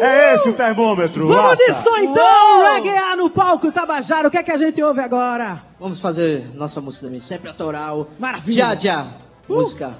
É 0.00 0.34
esse 0.34 0.48
o 0.48 0.54
termômetro. 0.54 1.28
Vamos 1.28 1.76
som 1.76 1.96
então, 1.98 2.72
reggae 2.72 3.16
no 3.16 3.28
palco 3.28 3.70
Tabajara. 3.70 4.28
O 4.28 4.30
que 4.30 4.38
é 4.38 4.42
que 4.42 4.50
a 4.50 4.56
gente 4.56 4.82
ouve 4.82 5.00
agora? 5.00 5.71
Vamos 5.82 5.98
fazer 5.98 6.48
nossa 6.54 6.80
música 6.80 7.06
também, 7.06 7.18
sempre 7.18 7.48
autoral. 7.48 8.08
Maravilha. 8.16 8.54
Já, 8.54 8.74
já. 8.76 9.02
Uh. 9.48 9.54
Música. 9.54 9.98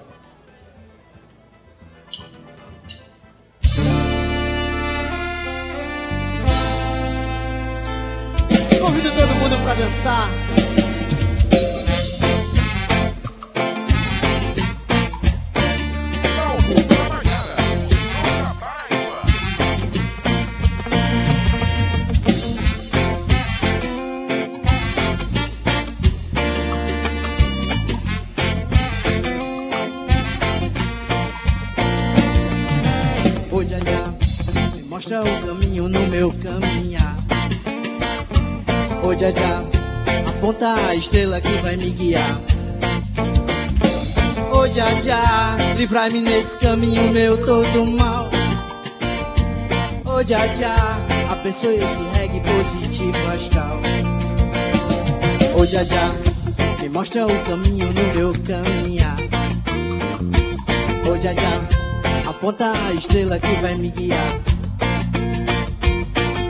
Convido 8.81 9.11
todo 9.11 9.35
mundo 9.35 9.65
pra 9.65 9.75
dançar. 9.75 10.82
Meu 36.23 36.33
caminhar. 36.35 37.17
Ô 39.03 39.13
já, 39.13 39.33
já, 39.33 39.65
aponta 40.29 40.73
a 40.73 40.95
estrela 40.95 41.41
que 41.41 41.57
vai 41.59 41.77
me 41.77 41.91
guiar. 41.91 42.41
Ô 44.53 44.69
já, 44.69 45.01
já, 45.01 45.57
livrai-me 45.77 46.21
nesse 46.21 46.57
caminho 46.59 47.13
meu 47.13 47.45
todo 47.45 47.85
mal. 47.87 48.31
Ô 50.05 50.23
já, 50.23 50.47
já, 50.53 50.77
abençoe 51.29 51.75
esse 51.75 52.03
reggae 52.17 52.41
positivo 52.41 53.19
astral. 53.35 53.81
Ô 55.59 55.67
já, 55.67 55.83
me 56.81 56.89
mostra 56.89 57.27
o 57.27 57.45
caminho 57.45 57.93
no 57.93 58.15
meu 58.15 58.33
caminhar. 58.45 59.17
Já, 61.21 61.33
já, 61.35 62.29
aponta 62.29 62.73
a 62.73 62.93
estrela 62.95 63.39
que 63.39 63.55
vai 63.61 63.77
me 63.77 63.91
guiar. 63.91 64.52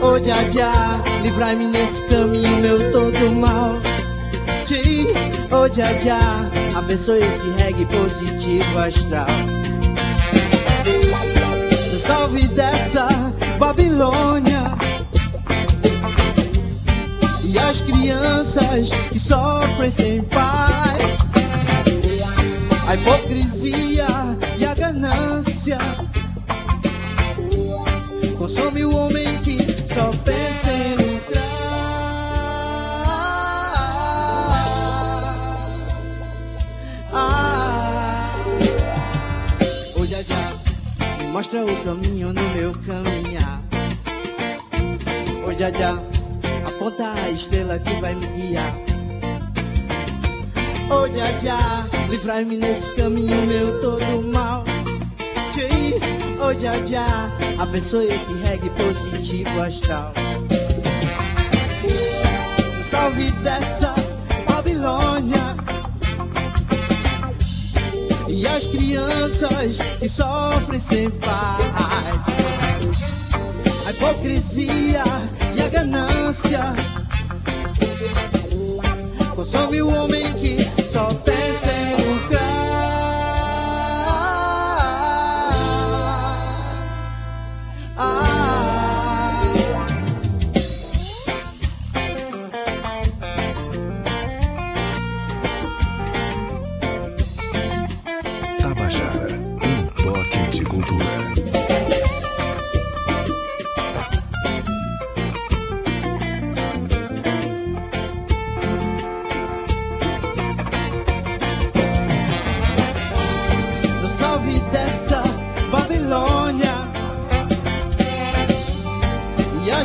Ô 0.03 0.19
já, 0.19 0.49
já, 0.49 1.01
livrai-me 1.23 1.67
nesse 1.69 2.03
caminho 2.09 2.57
meu 2.57 2.91
todo 2.91 3.31
mal. 3.31 3.79
Ti, 4.67 5.07
ô 5.49 5.69
já, 5.73 6.51
abençoe 6.77 7.21
esse 7.21 7.49
reggae 7.51 7.87
positivo 7.87 8.79
astral. 8.81 9.29
Salve 12.01 12.49
dessa 12.49 13.07
Babilônia 13.61 14.65
e 17.45 17.57
as 17.57 17.81
crianças 17.83 18.91
que 19.13 19.21
sofrem 19.21 19.91
sem 19.91 20.23
paz. 20.25 21.01
A 22.89 22.97
hipocrisia 22.97 24.07
e 24.59 24.67
a 24.67 24.75
ganância 24.75 25.79
consome 28.37 28.85
o 28.85 28.97
homem 28.97 29.39
que 29.39 29.62
só 29.95 30.11
pensa 30.25 30.73
em 30.73 30.95
lucrar. 30.95 31.43
Ah, 37.13 38.31
já 40.09 40.23
já, 40.23 40.53
mostra 41.31 41.65
o 41.65 41.85
caminho 41.85 42.33
no 42.33 42.49
meu 42.51 42.73
caminhar. 42.87 43.63
Ô 45.47 45.53
já 45.53 45.71
já, 45.71 45.93
aponta 46.67 47.13
a 47.13 47.31
estrela 47.31 47.79
que 47.79 48.01
vai 48.01 48.15
me 48.15 48.27
guiar. 48.29 48.75
Ô 50.91 51.09
já 51.09 51.39
já, 51.39 51.59
livrai-me 52.09 52.57
nesse 52.57 52.91
caminho 52.95 53.47
meu 53.47 53.81
todo 53.81 54.23
mal. 54.33 54.72
Ô 56.43 56.53
já 56.55 56.85
já, 56.85 57.31
abençoe 57.57 58.09
esse 58.09 58.33
reggae 58.33 58.69
positivo 58.71 59.61
astral. 59.61 60.13
Salve 62.91 63.31
dessa 63.43 63.95
Babilônia 64.49 65.57
e 68.27 68.45
as 68.45 68.67
crianças 68.67 69.79
que 70.01 70.09
sofrem 70.09 70.81
sem 70.81 71.11
paz. 71.11 71.63
A 73.87 73.91
hipocrisia 73.93 75.05
e 75.55 75.63
a 75.63 75.69
ganância 75.69 76.75
consome 79.37 79.81
o 79.81 79.95
homem 79.95 80.33
que 80.35 80.59
só 80.83 81.07
pensa 81.07 81.82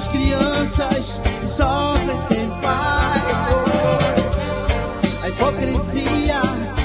as 0.08 0.12
crianças 0.12 1.22
que 1.39 1.48
sofrem 1.48 2.17
sem 2.17 2.50
paz. 2.62 3.38
A 5.24 5.30
hipocrisia 5.30 6.41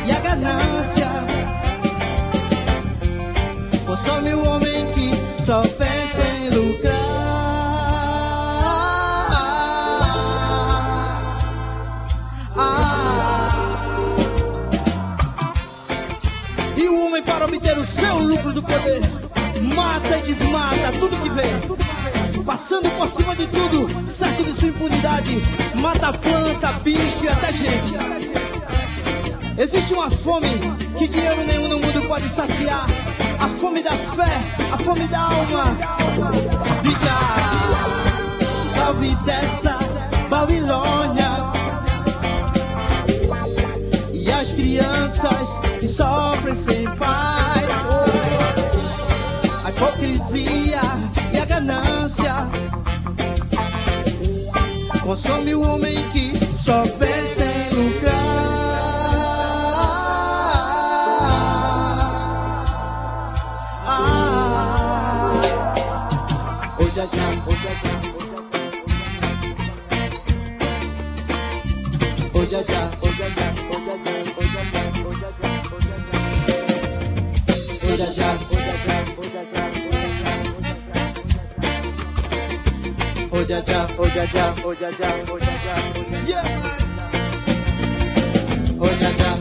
e 0.06 0.10
a 0.10 0.20
ganância 0.20 1.10
consome 3.86 4.34
o 4.34 4.44
homem 4.44 4.86
que 4.92 5.42
só 5.42 5.62
pensa 5.62 6.22
em 6.40 6.50
lucrar. 6.50 6.92
Ah. 12.56 13.02
cavalo 18.42 18.52
do 18.52 18.62
poder. 18.62 19.00
Mata 19.62 20.18
e 20.18 20.22
desmata 20.22 20.92
tudo 20.98 21.16
que 21.22 21.30
vê. 21.30 22.11
Passando 22.44 22.90
por 22.90 23.08
cima 23.08 23.36
de 23.36 23.46
tudo, 23.46 24.06
certo 24.06 24.42
de 24.42 24.52
sua 24.52 24.68
impunidade. 24.68 25.40
Mata 25.76 26.12
planta, 26.12 26.72
bicho 26.82 27.24
e 27.24 27.28
até 27.28 27.52
gente. 27.52 27.94
Existe 29.56 29.94
uma 29.94 30.10
fome 30.10 30.48
que 30.98 31.06
dinheiro 31.06 31.44
nenhum 31.44 31.68
no 31.68 31.78
mundo 31.78 32.02
pode 32.08 32.28
saciar. 32.28 32.86
A 33.38 33.48
fome 33.48 33.82
da 33.82 33.92
fé, 33.92 34.72
a 34.72 34.78
fome 34.78 35.06
da 35.06 35.20
alma. 35.20 35.64
De 36.82 36.90
Jah. 37.00 37.72
Salve 38.74 39.14
dessa 39.24 39.78
Babilônia. 40.28 41.30
E 44.12 44.30
as 44.32 44.50
crianças 44.52 45.48
que 45.78 45.86
sofrem 45.86 46.54
sem 46.54 46.84
paz. 46.96 47.68
A 49.64 49.70
hipocrisia 49.70 50.21
Consome 55.12 55.54
o 55.54 55.60
homem 55.60 55.94
que 56.08 56.32
só 56.56 56.82
pensa 56.86 57.44
em 57.44 57.68
lucrar. 57.74 58.12
Ah, 63.86 64.78
hoje 66.78 66.94
já, 66.94 67.04
hoje 67.04 67.66
é 67.66 67.74
já. 67.74 67.92
Hoje 72.32 72.54
é 72.54 72.62
já, 72.64 72.80
hoje 73.02 73.22
é 73.22 73.28
já, 73.28 73.48
hoje 73.68 73.92
é 74.56 74.64
já, 74.64 74.80
hoje 75.04 75.24
é 77.92 77.96
já, 77.96 78.06
já, 78.06 78.08
já. 78.14 78.51
Oh, 83.42 83.44
já, 83.44 83.60
já, 83.60 83.88
oh, 83.98 84.08
já, 84.08 84.24
já, 84.24 84.54
oh, 84.64 84.74
já, 84.74 84.90
já, 84.90 85.08
oh, 85.32 85.38
já, 85.38 85.50
já, 85.64 85.74
oh, 85.98 86.08
já, 86.12 86.24
já, 86.26 86.42
oh, 88.78 88.86
já, 88.86 89.10
já. 89.10 89.38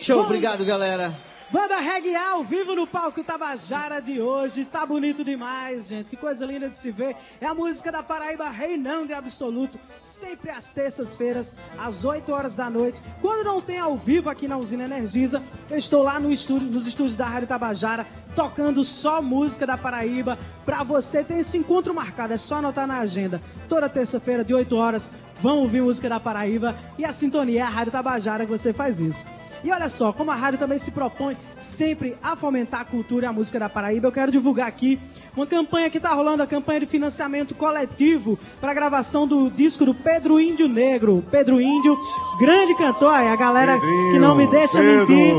Show, 0.00 0.20
obrigado, 0.20 0.64
galera. 0.64 1.14
Banda 1.50 1.78
Reggae 1.78 2.16
ao 2.16 2.42
vivo 2.42 2.74
no 2.74 2.86
palco 2.86 3.22
Tabajara 3.22 4.00
de 4.00 4.20
hoje. 4.20 4.64
Tá 4.64 4.84
bonito 4.86 5.22
demais, 5.22 5.86
gente. 5.86 6.10
Que 6.10 6.16
coisa 6.16 6.44
linda 6.46 6.68
de 6.68 6.76
se 6.76 6.90
ver. 6.90 7.16
É 7.40 7.46
a 7.46 7.54
música 7.54 7.92
da 7.92 8.02
Paraíba 8.02 8.48
Reinão 8.48 9.06
de 9.06 9.12
Absoluto. 9.12 9.78
Sempre 10.00 10.50
às 10.50 10.70
terças-feiras, 10.70 11.54
às 11.78 12.04
8 12.04 12.32
horas 12.32 12.56
da 12.56 12.70
noite. 12.70 13.00
Quando 13.20 13.44
não 13.44 13.60
tem 13.60 13.78
ao 13.78 13.94
vivo 13.94 14.30
aqui 14.30 14.48
na 14.48 14.56
Usina 14.56 14.84
Energisa, 14.84 15.42
eu 15.70 15.76
estou 15.76 16.02
lá 16.02 16.18
no 16.18 16.32
estúdio, 16.32 16.70
nos 16.70 16.86
estúdios 16.86 17.16
da 17.16 17.26
Rádio 17.26 17.48
Tabajara, 17.48 18.06
tocando 18.34 18.82
só 18.82 19.20
música 19.20 19.66
da 19.66 19.76
Paraíba. 19.76 20.38
Pra 20.64 20.82
você 20.82 21.22
ter 21.22 21.38
esse 21.38 21.58
encontro 21.58 21.94
marcado, 21.94 22.32
é 22.32 22.38
só 22.38 22.56
anotar 22.56 22.86
na 22.86 22.98
agenda. 22.98 23.40
Toda 23.68 23.88
terça-feira, 23.88 24.42
de 24.42 24.54
8 24.54 24.74
horas, 24.74 25.10
vão 25.40 25.58
ouvir 25.58 25.82
música 25.82 26.08
da 26.08 26.18
Paraíba. 26.18 26.74
E 26.98 27.04
a 27.04 27.12
sintonia 27.12 27.60
é 27.60 27.62
a 27.62 27.68
Rádio 27.68 27.92
Tabajara 27.92 28.44
que 28.44 28.50
você 28.50 28.72
faz 28.72 28.98
isso. 28.98 29.24
E 29.64 29.72
olha 29.72 29.88
só, 29.88 30.12
como 30.12 30.30
a 30.30 30.34
rádio 30.34 30.58
também 30.58 30.78
se 30.78 30.90
propõe 30.90 31.34
sempre 31.58 32.18
a 32.22 32.36
fomentar 32.36 32.82
a 32.82 32.84
cultura 32.84 33.24
e 33.24 33.28
a 33.28 33.32
música 33.32 33.58
da 33.58 33.66
Paraíba, 33.66 34.06
eu 34.08 34.12
quero 34.12 34.30
divulgar 34.30 34.68
aqui 34.68 35.00
uma 35.34 35.46
campanha 35.46 35.88
que 35.88 35.96
está 35.96 36.10
rolando, 36.10 36.42
a 36.42 36.46
campanha 36.46 36.80
de 36.80 36.86
financiamento 36.86 37.54
coletivo 37.54 38.38
para 38.60 38.72
a 38.72 38.74
gravação 38.74 39.26
do 39.26 39.50
disco 39.50 39.86
do 39.86 39.94
Pedro 39.94 40.38
Índio 40.38 40.68
Negro. 40.68 41.24
Pedro 41.30 41.62
Índio, 41.62 41.98
grande 42.38 42.74
cantor, 42.74 43.14
aí 43.14 43.26
a 43.28 43.36
galera 43.36 43.80
que 43.80 44.18
não 44.18 44.36
me 44.36 44.46
deixa 44.46 44.76
Pedro. 44.76 45.14
mentir. 45.14 45.34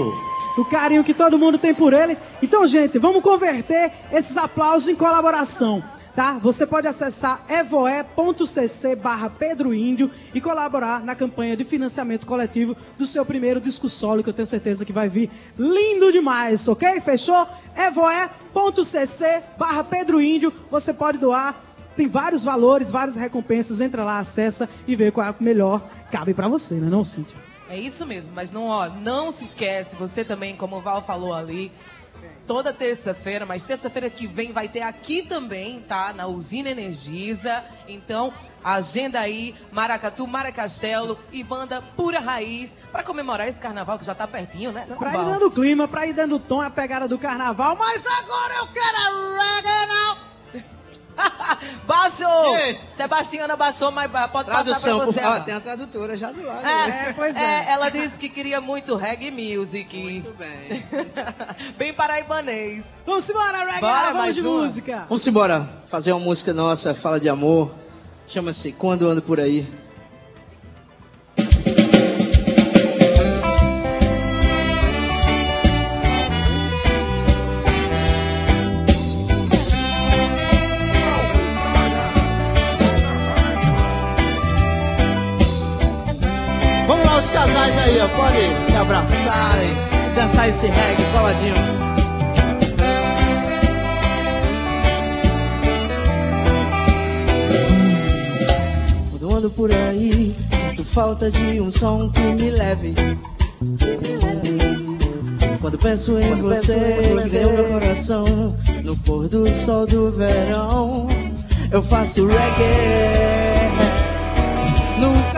O 0.58 0.66
carinho 0.66 1.04
que 1.04 1.14
todo 1.14 1.38
mundo 1.38 1.60
tem 1.60 1.76
por 1.76 1.94
ele. 1.94 2.18
Então, 2.42 2.66
gente, 2.66 2.98
vamos 2.98 3.22
converter 3.22 3.92
esses 4.12 4.38
aplausos 4.38 4.88
em 4.88 4.96
colaboração 4.96 5.84
tá? 6.15 6.34
Você 6.34 6.65
pode 6.65 6.88
acessar 6.88 7.43
evoe.cc 7.49 8.95
barra 8.95 9.32
e 10.34 10.41
colaborar 10.41 11.04
na 11.04 11.13
campanha 11.13 11.58
de 11.58 11.63
financiamento 11.63 12.25
coletivo 12.25 12.75
do 12.97 13.06
seu 13.06 13.25
primeiro 13.25 13.60
disco 13.60 13.89
solo, 13.89 14.23
que 14.23 14.30
eu 14.30 14.34
tenho 14.34 14.45
certeza 14.47 14.86
que 14.86 14.93
vai 14.93 15.10
vir 15.10 15.30
lindo 15.60 16.12
demais, 16.12 16.67
ok? 16.67 17.01
Fechou? 17.01 17.45
evoe.cc 17.75 19.43
barra 19.58 19.86
você 20.71 20.93
pode 20.93 21.17
doar, 21.17 21.56
tem 21.97 22.08
vários 22.08 22.43
valores, 22.43 22.91
várias 22.91 23.15
recompensas, 23.15 23.82
entra 23.82 24.04
lá, 24.04 24.19
acessa 24.19 24.69
e 24.88 24.95
vê 24.95 25.12
qual 25.12 25.28
é 25.28 25.32
o 25.32 25.36
melhor 25.39 25.82
cabe 26.12 26.34
pra 26.34 26.47
você, 26.47 26.75
né 26.75 26.89
não, 26.89 27.04
Cíntia? 27.04 27.38
É 27.67 27.78
isso 27.78 28.06
mesmo, 28.06 28.34
mas 28.36 28.51
não, 28.51 28.67
ó, 28.67 28.88
não 28.88 29.32
se 29.32 29.43
esquece, 29.45 29.95
você 29.95 30.23
também, 30.23 30.56
como 30.56 30.78
o 30.78 30.82
Val 30.82 31.01
falou 31.01 31.34
ali, 31.34 31.71
toda 32.46 32.74
terça-feira, 32.74 33.46
mas 33.46 33.64
terça-feira 33.64 34.10
que 34.10 34.28
vem 34.28 34.52
vai 34.52 34.68
ter 34.68 34.82
aqui 34.82 35.22
também, 35.22 35.82
tá? 35.82 36.14
Na 36.14 36.28
Usina 36.28 36.70
Energisa. 36.70 37.64
Então, 37.88 38.34
agenda 38.64 39.20
aí, 39.20 39.56
Maracatu, 39.72 40.26
Maracastelo 40.26 41.20
e 41.32 41.44
banda 41.44 41.82
Pura 41.96 42.20
Raiz, 42.20 42.78
pra 42.92 43.04
comemorar 43.04 43.48
esse 43.48 43.62
carnaval 43.62 44.00
que 44.00 44.06
já 44.06 44.16
tá 44.16 44.28
pertinho, 44.28 44.72
né? 44.72 44.88
Pra 44.98 45.12
ir 45.12 45.26
dando 45.26 45.52
clima, 45.52 45.88
pra 45.88 46.08
ir 46.08 46.14
dando 46.14 46.40
tom, 46.40 46.62
a 46.62 46.70
pegada 46.70 47.08
do 47.08 47.18
carnaval, 47.18 47.76
mas 47.76 48.06
agora 48.06 48.56
eu 48.56 48.68
quero 48.68 48.96
now! 49.88 50.14
Baixou! 51.86 52.58
E? 52.58 52.80
Sebastiana 52.91 53.56
baixou, 53.56 53.91
mas 53.91 54.12
pode 54.32 54.45
Tradução, 54.45 54.73
passar 54.73 54.95
pra 54.95 55.06
por 55.06 55.13
você. 55.13 55.19
Val. 55.21 55.41
Tem 55.41 55.54
a 55.54 55.60
tradutora 55.60 56.17
já 56.17 56.32
do 56.32 56.43
lado. 56.43 56.63
né? 56.63 57.06
É, 57.10 57.13
pois 57.15 57.36
é. 57.36 57.65
ela 57.69 57.89
disse 57.89 58.19
que 58.19 58.30
queria 58.30 58.60
muito 58.60 58.95
reggae 58.95 59.32
music. 59.32 59.97
Muito 59.97 60.32
bem. 60.38 60.84
Bem 61.78 61.93
paraibanês. 61.93 62.84
Vamos 63.06 63.30
embora, 63.30 63.60
reggae, 63.65 63.82
Bora, 63.82 64.01
vamos 64.06 64.17
mais 64.17 64.36
de 64.36 64.41
uma. 64.41 64.62
música! 64.62 65.06
Vamos 65.08 65.28
embora 65.28 65.69
fazer 65.86 66.12
uma 66.12 66.19
música 66.19 66.54
nossa, 66.54 66.93
fala 66.93 67.19
de 67.19 67.30
amor. 67.30 67.71
Chama-se 68.28 68.71
Quando 68.71 69.08
Ando 69.08 69.21
Por 69.21 69.39
Aí. 69.39 69.67
Casais 87.46 87.78
aí, 87.78 88.00
ó. 88.02 88.08
Podem 88.08 88.66
se 88.68 88.76
abraçarem, 88.76 89.74
dançar 90.16 90.50
esse 90.50 90.68
reggae 90.68 91.04
coladinho. 91.12 91.56
Quando 99.12 99.36
ando 99.36 99.50
por 99.50 99.72
aí, 99.72 100.36
sinto 100.54 100.84
falta 100.84 101.30
de 101.30 101.62
um 101.62 101.70
som 101.70 102.10
que 102.10 102.22
me 102.22 102.50
leve. 102.50 102.94
Quando 105.62 105.78
penso 105.80 106.20
em 106.20 106.36
você, 106.36 106.74
que 107.24 107.30
ganhou 107.30 107.54
meu 107.54 107.66
coração 107.66 108.56
no 108.84 108.96
pôr 109.00 109.28
do 109.28 109.48
sol 109.66 109.88
do 109.88 110.12
verão, 110.12 111.08
eu 111.72 111.82
faço 111.82 112.28
reggae. 112.28 113.74
No 115.00 115.35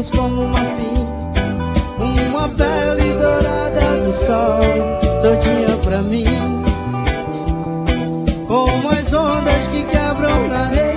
brancos 0.00 0.10
como 0.10 0.46
marfim, 0.48 1.06
uma 2.28 2.48
pele 2.48 3.12
dourada 3.14 3.96
do 4.02 4.12
sol, 4.12 4.60
todinha 5.22 5.76
pra 5.84 6.02
mim. 6.02 6.24
Como 8.46 8.90
as 8.90 9.12
ondas 9.12 9.66
que 9.68 9.84
quebram 9.84 10.48
na 10.48 10.66
areia 10.66 10.89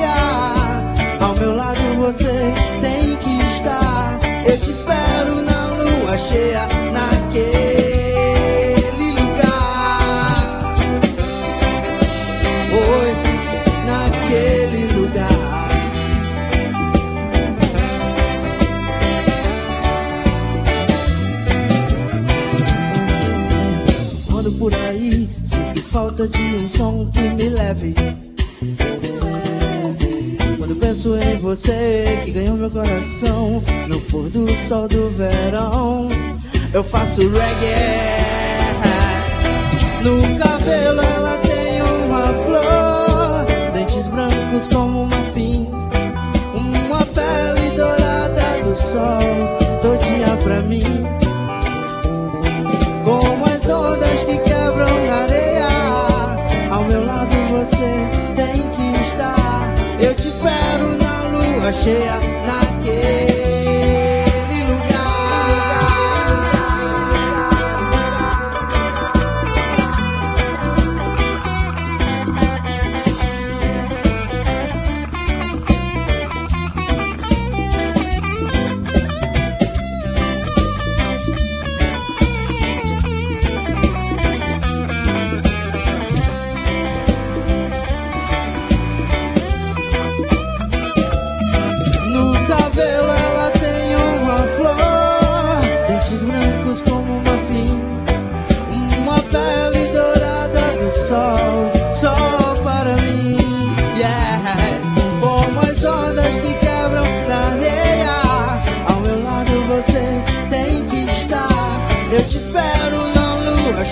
to 37.16 37.30
reggae. 37.30 38.23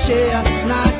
Cheia 0.05 0.41
naquele 0.65 0.90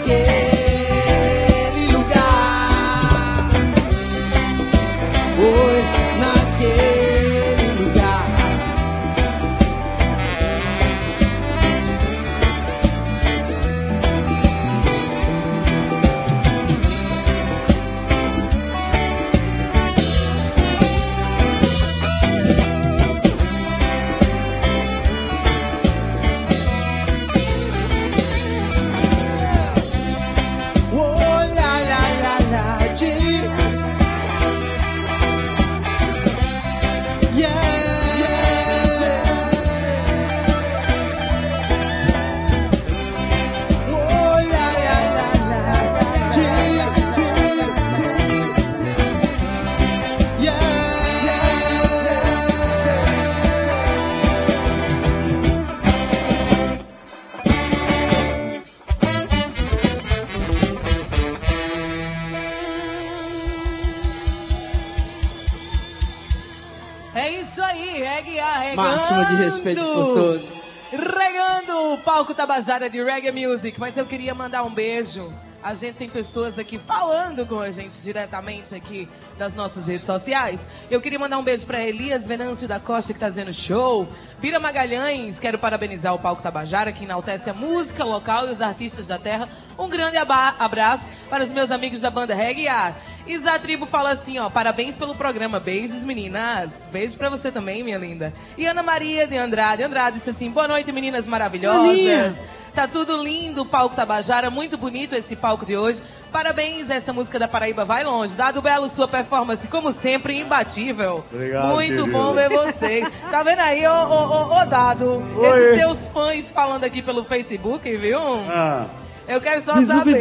Tabajara 72.62 72.92
de 72.92 73.04
Reggae 73.04 73.32
Music. 73.32 73.80
Mas 73.80 73.98
eu 73.98 74.06
queria 74.06 74.36
mandar 74.36 74.62
um 74.64 74.72
beijo. 74.72 75.32
A 75.64 75.76
gente 75.76 75.96
tem 75.96 76.10
pessoas 76.10 76.58
aqui 76.58 76.80
falando 76.80 77.46
com 77.46 77.60
a 77.60 77.70
gente 77.70 78.02
diretamente 78.02 78.74
aqui 78.74 79.08
das 79.38 79.54
nossas 79.54 79.88
redes 79.88 80.08
sociais. 80.08 80.68
Eu 80.90 81.00
queria 81.00 81.20
mandar 81.20 81.38
um 81.38 81.44
beijo 81.44 81.68
para 81.68 81.84
Elias 81.84 82.28
Venâncio 82.28 82.68
da 82.68 82.80
Costa, 82.80 83.14
que 83.14 83.18
está 83.18 83.30
dizendo 83.30 83.54
show. 83.54 84.08
Bira 84.40 84.60
Magalhães, 84.60 85.40
quero 85.40 85.60
parabenizar 85.60 86.16
o 86.16 86.20
Palco 86.20 86.42
Tabajara, 86.42 86.92
que 86.92 87.04
enaltece 87.04 87.48
a 87.48 87.54
música 87.54 88.04
local 88.04 88.48
e 88.48 88.52
os 88.52 88.60
artistas 88.60 89.06
da 89.06 89.20
terra. 89.20 89.48
Um 89.78 89.88
grande 89.88 90.18
abraço 90.18 91.12
para 91.30 91.44
os 91.44 91.52
meus 91.52 91.70
amigos 91.70 92.02
da 92.02 92.10
banda 92.10 92.34
Reggae 92.34 92.68
Ar. 92.68 92.96
Isa 93.28 93.58
Tribo 93.60 93.86
fala 93.86 94.10
assim, 94.10 94.40
ó, 94.40 94.50
parabéns 94.50 94.98
pelo 94.98 95.14
programa, 95.14 95.60
beijos 95.60 96.04
meninas, 96.04 96.90
beijo 96.92 97.16
pra 97.18 97.30
você 97.30 97.52
também, 97.52 97.84
minha 97.84 98.00
linda. 98.00 98.34
E 98.58 98.66
Ana 98.66 98.82
Maria 98.82 99.28
de 99.28 99.38
Andrade, 99.38 99.84
Andrade 99.84 100.18
disse 100.18 100.32
assim, 100.32 100.50
boa 100.50 100.68
noite 100.68 100.92
meninas 100.92 101.28
maravilhosas. 101.28 101.92
Aninha. 101.92 102.36
Tá 102.74 102.88
tudo 102.88 103.22
lindo, 103.22 103.64
o 103.64 103.66
palco 103.66 103.94
Tabajara, 103.96 104.50
muito 104.50 104.78
bonito 104.78 105.14
esse 105.14 105.36
palco 105.36 105.66
de 105.66 105.76
hoje. 105.76 106.02
Parabéns, 106.32 106.90
essa 106.90 107.12
música 107.12 107.38
da 107.38 107.46
Paraíba 107.48 107.84
vai 107.84 108.04
longe. 108.06 108.38
Dado 108.38 108.62
Belo, 108.62 108.88
sua 108.88 109.08
performance, 109.10 109.68
como 109.68 109.92
sempre, 109.92 110.40
imbatível. 110.40 111.26
Obrigado, 111.32 111.68
Muito 111.74 111.90
querido. 111.90 112.08
bom 112.08 112.34
ver 112.34 112.50
vocês. 112.50 113.06
Tá 113.30 113.44
vendo 113.44 113.60
aí, 113.60 113.86
ô, 113.86 113.92
ô, 113.92 114.54
ô, 114.54 114.62
ô, 114.62 114.66
Dado? 114.66 115.22
Oi. 115.36 115.48
Esses 115.50 115.80
seus 115.82 116.08
fãs 116.08 116.50
falando 116.50 116.86
aqui 116.86 117.02
pelo 117.02 117.26
Facebook, 117.26 117.94
viu? 117.98 118.20
Ah, 118.50 118.86
Eu 119.32 119.40
quero 119.40 119.62
só 119.62 119.76
Bisu, 119.76 119.94
saber. 119.94 120.14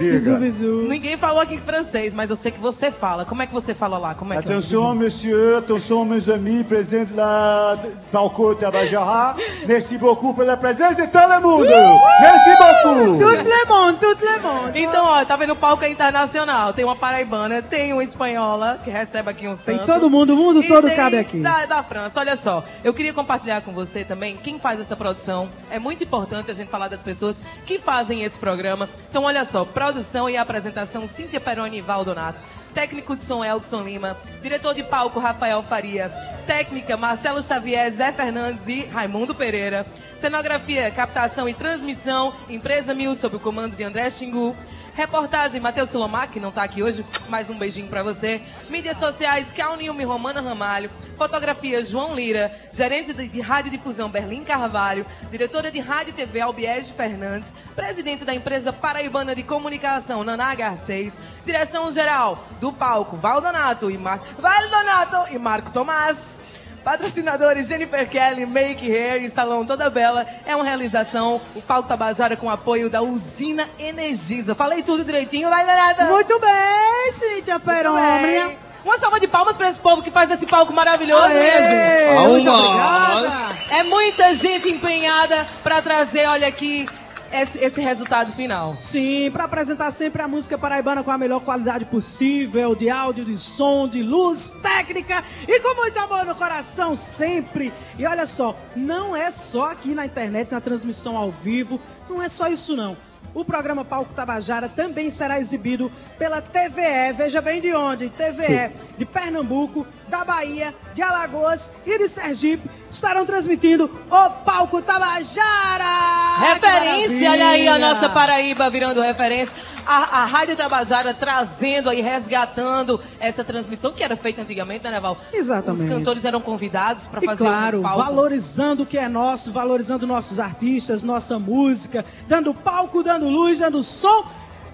bisu. 0.00 0.36
Bisu. 0.38 0.66
Ninguém 0.88 1.18
falou 1.18 1.40
aqui 1.40 1.56
em 1.56 1.60
francês, 1.60 2.14
mas 2.14 2.30
eu 2.30 2.36
sei 2.36 2.50
que 2.50 2.58
você 2.58 2.90
fala. 2.90 3.26
Como 3.26 3.42
é 3.42 3.46
que 3.46 3.52
você 3.52 3.74
fala 3.74 3.98
lá? 3.98 4.14
Como 4.14 4.32
é 4.32 4.40
que 4.40 4.50
é? 4.50 4.54
Monsieur, 4.54 5.58
attention, 5.58 6.06
mes 6.06 6.30
amis, 6.30 6.64
présents 6.66 7.14
lá 7.14 7.78
Palco 8.10 8.54
Tabajara. 8.54 9.36
Merci 9.68 9.98
beaucoup 9.98 10.34
pela 10.34 10.56
presença 10.56 10.94
de 10.94 11.08
todo 11.08 11.40
mundo. 11.42 11.66
Merci 11.66 12.50
beaucoup. 12.56 13.18
Tudo 13.18 13.42
le 13.42 13.64
monde, 13.68 13.98
tudo 13.98 14.24
le 14.24 14.38
monde. 14.38 14.78
Então, 14.80 15.04
ó, 15.04 15.24
tá 15.26 15.36
vendo 15.36 15.52
o 15.52 15.56
palco 15.56 15.84
é 15.84 15.90
internacional. 15.90 16.72
Tem 16.72 16.84
uma 16.86 16.96
paraibana, 16.96 17.60
tem 17.60 17.92
uma 17.92 18.02
espanhola, 18.02 18.80
que 18.82 18.90
recebe 18.90 19.28
aqui 19.28 19.46
um 19.46 19.54
Tem 19.54 19.76
santo. 19.76 19.84
todo 19.86 20.08
mundo, 20.08 20.32
o 20.32 20.36
mundo 20.36 20.62
E 20.62 20.68
todo 20.68 20.86
tem 20.86 20.96
cabe 20.96 21.18
aqui. 21.18 21.38
Da, 21.38 21.66
da 21.66 21.82
França, 21.82 22.20
olha 22.20 22.34
só. 22.36 22.64
Eu 22.82 22.94
queria 22.94 23.12
compartilhar 23.12 23.60
com 23.60 23.72
você 23.72 24.04
também 24.04 24.38
quem 24.38 24.58
faz 24.58 24.80
essa 24.80 24.96
produção. 24.96 25.50
É 25.70 25.78
muito 25.78 26.02
importante 26.02 26.50
a 26.50 26.54
gente 26.54 26.70
falar 26.70 26.88
das 26.88 27.02
pessoas 27.02 27.42
que 27.66 27.78
fazem 27.78 28.21
esse 28.24 28.38
programa. 28.38 28.88
Então, 29.08 29.24
olha 29.24 29.44
só, 29.44 29.64
produção 29.64 30.28
e 30.28 30.36
apresentação 30.36 31.06
Cíntia 31.06 31.40
Peroni 31.40 31.78
e 31.78 31.80
Valdonato. 31.80 32.40
Técnico 32.74 33.14
de 33.14 33.20
som 33.20 33.44
Elson 33.44 33.82
Lima, 33.82 34.16
diretor 34.40 34.74
de 34.74 34.82
palco 34.82 35.20
Rafael 35.20 35.62
Faria, 35.62 36.08
técnica 36.46 36.96
Marcelo 36.96 37.42
Xavier, 37.42 37.90
Zé 37.90 38.10
Fernandes 38.12 38.66
e 38.66 38.86
Raimundo 38.86 39.34
Pereira, 39.34 39.84
cenografia, 40.14 40.90
captação 40.90 41.46
e 41.46 41.52
transmissão, 41.52 42.32
empresa 42.48 42.94
Mil 42.94 43.14
sob 43.14 43.36
o 43.36 43.40
comando 43.40 43.76
de 43.76 43.84
André 43.84 44.08
Xingu, 44.08 44.56
Reportagem, 44.94 45.58
Matheus 45.58 45.88
Sulomac, 45.88 46.30
que 46.30 46.38
não 46.38 46.52
tá 46.52 46.62
aqui 46.62 46.82
hoje, 46.82 47.04
mais 47.26 47.48
um 47.48 47.56
beijinho 47.56 47.88
pra 47.88 48.02
você. 48.02 48.42
Mídias 48.68 48.98
sociais, 48.98 49.50
Cal 49.50 49.74
Nilme 49.74 50.04
Romana 50.04 50.42
Ramalho. 50.42 50.90
Fotografia, 51.16 51.82
João 51.82 52.14
Lira. 52.14 52.54
Gerente 52.70 53.14
de, 53.14 53.26
de 53.26 53.40
Rádio 53.40 53.70
Difusão, 53.70 54.10
Berlim 54.10 54.44
Carvalho. 54.44 55.06
Diretora 55.30 55.70
de 55.70 55.80
Rádio 55.80 56.10
e 56.10 56.12
TV, 56.12 56.42
Albiege 56.42 56.92
Fernandes. 56.92 57.54
Presidente 57.74 58.22
da 58.22 58.34
empresa 58.34 58.70
Paraibana 58.70 59.34
de 59.34 59.42
Comunicação, 59.42 60.22
Naná 60.22 60.54
Garcês. 60.54 61.18
Direção 61.42 61.90
geral 61.90 62.46
do 62.60 62.70
palco, 62.70 63.16
Valdonato 63.16 63.90
e 63.90 63.96
Mar... 63.96 64.20
Valdonato 64.38 65.34
e 65.34 65.38
Marco 65.38 65.70
Tomás. 65.70 66.38
Patrocinadores 66.84 67.68
Jennifer 67.68 68.08
Kelly, 68.08 68.44
Make 68.44 68.90
Hair 68.90 69.22
e 69.22 69.30
Salão 69.30 69.64
Toda 69.64 69.88
Bela. 69.88 70.26
É 70.44 70.54
uma 70.54 70.64
realização, 70.64 71.40
o 71.54 71.62
Palco 71.62 71.88
Tabajara 71.88 72.36
com 72.36 72.50
apoio 72.50 72.90
da 72.90 73.02
Usina 73.02 73.68
Energisa. 73.78 74.54
Falei 74.54 74.82
tudo 74.82 75.04
direitinho, 75.04 75.48
vai, 75.48 75.64
Leonardo? 75.64 76.04
Muito 76.04 76.38
bem, 76.40 77.12
Cíntia 77.12 77.60
Perônia. 77.60 78.56
Uma 78.84 78.98
salva 78.98 79.20
de 79.20 79.28
palmas 79.28 79.56
para 79.56 79.68
esse 79.68 79.78
povo 79.80 80.02
que 80.02 80.10
faz 80.10 80.28
esse 80.30 80.44
palco 80.44 80.72
maravilhoso, 80.72 81.22
Aê, 81.24 81.50
gente. 81.62 82.28
muito 82.28 82.50
obrigada. 82.50 83.30
É 83.70 83.82
muita 83.84 84.34
gente 84.34 84.68
empenhada 84.68 85.46
para 85.62 85.80
trazer, 85.80 86.26
olha 86.26 86.48
aqui, 86.48 86.88
esse, 87.32 87.58
esse 87.58 87.80
resultado 87.80 88.32
final. 88.32 88.76
Sim, 88.78 89.30
para 89.30 89.44
apresentar 89.44 89.90
sempre 89.90 90.22
a 90.22 90.28
música 90.28 90.58
paraibana 90.58 91.02
com 91.02 91.10
a 91.10 91.18
melhor 91.18 91.40
qualidade 91.40 91.84
possível, 91.86 92.74
de 92.74 92.90
áudio, 92.90 93.24
de 93.24 93.38
som, 93.38 93.88
de 93.88 94.02
luz, 94.02 94.50
técnica 94.62 95.24
e 95.48 95.60
com 95.60 95.74
muito 95.74 95.98
amor 95.98 96.24
no 96.24 96.34
coração 96.34 96.94
sempre. 96.94 97.72
E 97.98 98.06
olha 98.06 98.26
só, 98.26 98.56
não 98.76 99.16
é 99.16 99.30
só 99.30 99.70
aqui 99.70 99.94
na 99.94 100.04
internet, 100.04 100.52
na 100.52 100.60
transmissão 100.60 101.16
ao 101.16 101.30
vivo, 101.30 101.80
não 102.08 102.22
é 102.22 102.28
só 102.28 102.48
isso 102.48 102.76
não. 102.76 102.96
O 103.34 103.44
programa 103.44 103.82
Palco 103.82 104.12
Tabajara 104.12 104.68
também 104.68 105.10
será 105.10 105.40
exibido 105.40 105.90
pela 106.18 106.42
TVE. 106.42 107.14
Veja 107.16 107.40
bem 107.40 107.62
de 107.62 107.74
onde? 107.74 108.10
TVE 108.10 108.70
de 108.98 109.06
Pernambuco, 109.06 109.86
da 110.12 110.26
Bahia, 110.26 110.74
de 110.94 111.00
Alagoas 111.00 111.72
e 111.86 111.96
de 111.96 112.06
Sergipe 112.06 112.68
estarão 112.90 113.24
transmitindo 113.24 113.90
o 114.10 114.30
Palco 114.44 114.82
Tabajara! 114.82 116.36
Referência, 116.52 117.30
olha 117.30 117.48
aí 117.48 117.66
a 117.66 117.78
nossa 117.78 118.10
Paraíba 118.10 118.68
virando 118.68 119.00
referência. 119.00 119.56
A, 119.86 120.20
a 120.20 120.24
Rádio 120.26 120.54
Tabajara 120.54 121.14
trazendo 121.14 121.88
aí, 121.88 122.02
resgatando 122.02 123.00
essa 123.18 123.42
transmissão 123.42 123.90
que 123.90 124.04
era 124.04 124.14
feita 124.14 124.42
antigamente, 124.42 124.84
né, 124.84 124.90
Neval? 124.90 125.16
Exatamente. 125.32 125.84
Os 125.84 125.88
cantores 125.88 126.24
eram 126.26 126.42
convidados 126.42 127.06
para 127.06 127.22
fazer 127.22 127.44
claro, 127.44 127.78
um 127.78 127.82
palco. 127.82 127.98
valorizando 127.98 128.82
o 128.82 128.86
que 128.86 128.98
é 128.98 129.08
nosso, 129.08 129.50
valorizando 129.50 130.06
nossos 130.06 130.38
artistas, 130.38 131.02
nossa 131.02 131.38
música, 131.38 132.04
dando 132.28 132.52
palco, 132.52 133.02
dando 133.02 133.30
luz, 133.30 133.60
dando 133.60 133.82
som. 133.82 134.26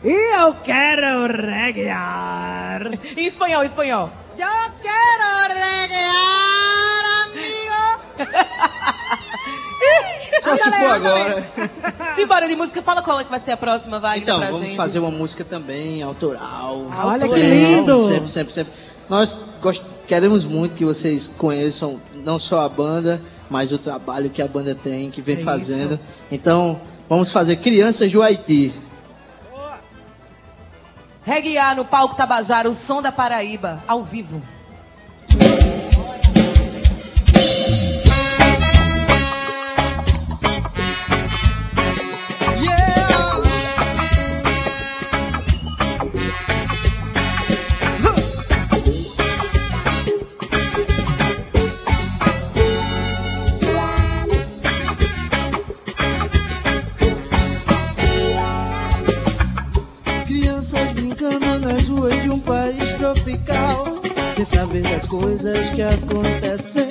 E 0.04 0.36
eu 0.40 0.54
quero 0.62 1.26
reguear. 1.26 2.82
Em 3.16 3.26
espanhol, 3.26 3.62
em 3.62 3.66
espanhol. 3.66 4.10
Eu 4.38 4.46
quero 4.80 5.54
reguear, 5.54 7.04
amigo. 7.24 8.18
Só 10.42 10.56
se 10.56 10.70
for 10.70 10.92
agora. 10.92 11.50
Simbora 12.14 12.48
de 12.48 12.54
música, 12.56 12.80
fala 12.80 13.02
qual 13.02 13.20
é 13.20 13.24
que 13.24 13.30
vai 13.30 13.40
ser 13.40 13.52
a 13.52 13.56
próxima, 13.56 13.98
Wagner, 13.98 14.22
Então, 14.22 14.38
pra 14.38 14.46
vamos 14.50 14.66
gente. 14.66 14.76
fazer 14.76 14.98
uma 15.00 15.10
música 15.10 15.44
também 15.44 16.00
autoral. 16.02 16.86
Olha 16.96 17.20
que 17.20 17.28
Sempre, 17.28 17.74
lindo! 17.74 17.98
Sempre, 18.06 18.30
sempre, 18.30 18.54
sempre. 18.54 18.72
Nós 19.08 19.36
gost- 19.60 19.82
queremos 20.06 20.44
muito 20.44 20.74
que 20.76 20.84
vocês 20.84 21.28
conheçam 21.38 22.00
não 22.14 22.38
só 22.38 22.60
a 22.60 22.68
banda, 22.68 23.20
mas 23.50 23.72
o 23.72 23.78
trabalho 23.78 24.30
que 24.30 24.40
a 24.40 24.46
banda 24.48 24.74
tem, 24.74 25.10
que 25.10 25.20
vem 25.20 25.36
É 25.36 25.42
fazendo. 25.42 25.94
isso. 25.94 26.00
Então, 26.30 26.80
vamos 27.08 27.32
fazer 27.32 27.56
Crianças 27.56 28.10
do 28.12 28.22
Haiti. 28.22 28.72
Reguear 31.28 31.76
no 31.76 31.84
palco 31.84 32.14
Tabajara, 32.14 32.70
o 32.70 32.72
som 32.72 33.02
da 33.02 33.12
Paraíba, 33.12 33.84
ao 33.86 34.02
vivo. 34.02 34.42
Tropical, 63.28 64.00
sem 64.34 64.44
saber 64.44 64.82
das 64.82 65.06
coisas 65.06 65.70
que 65.70 65.82
acontecem 65.82 66.88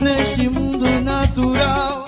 neste 0.00 0.48
mundo 0.48 0.86
natural. 1.02 2.06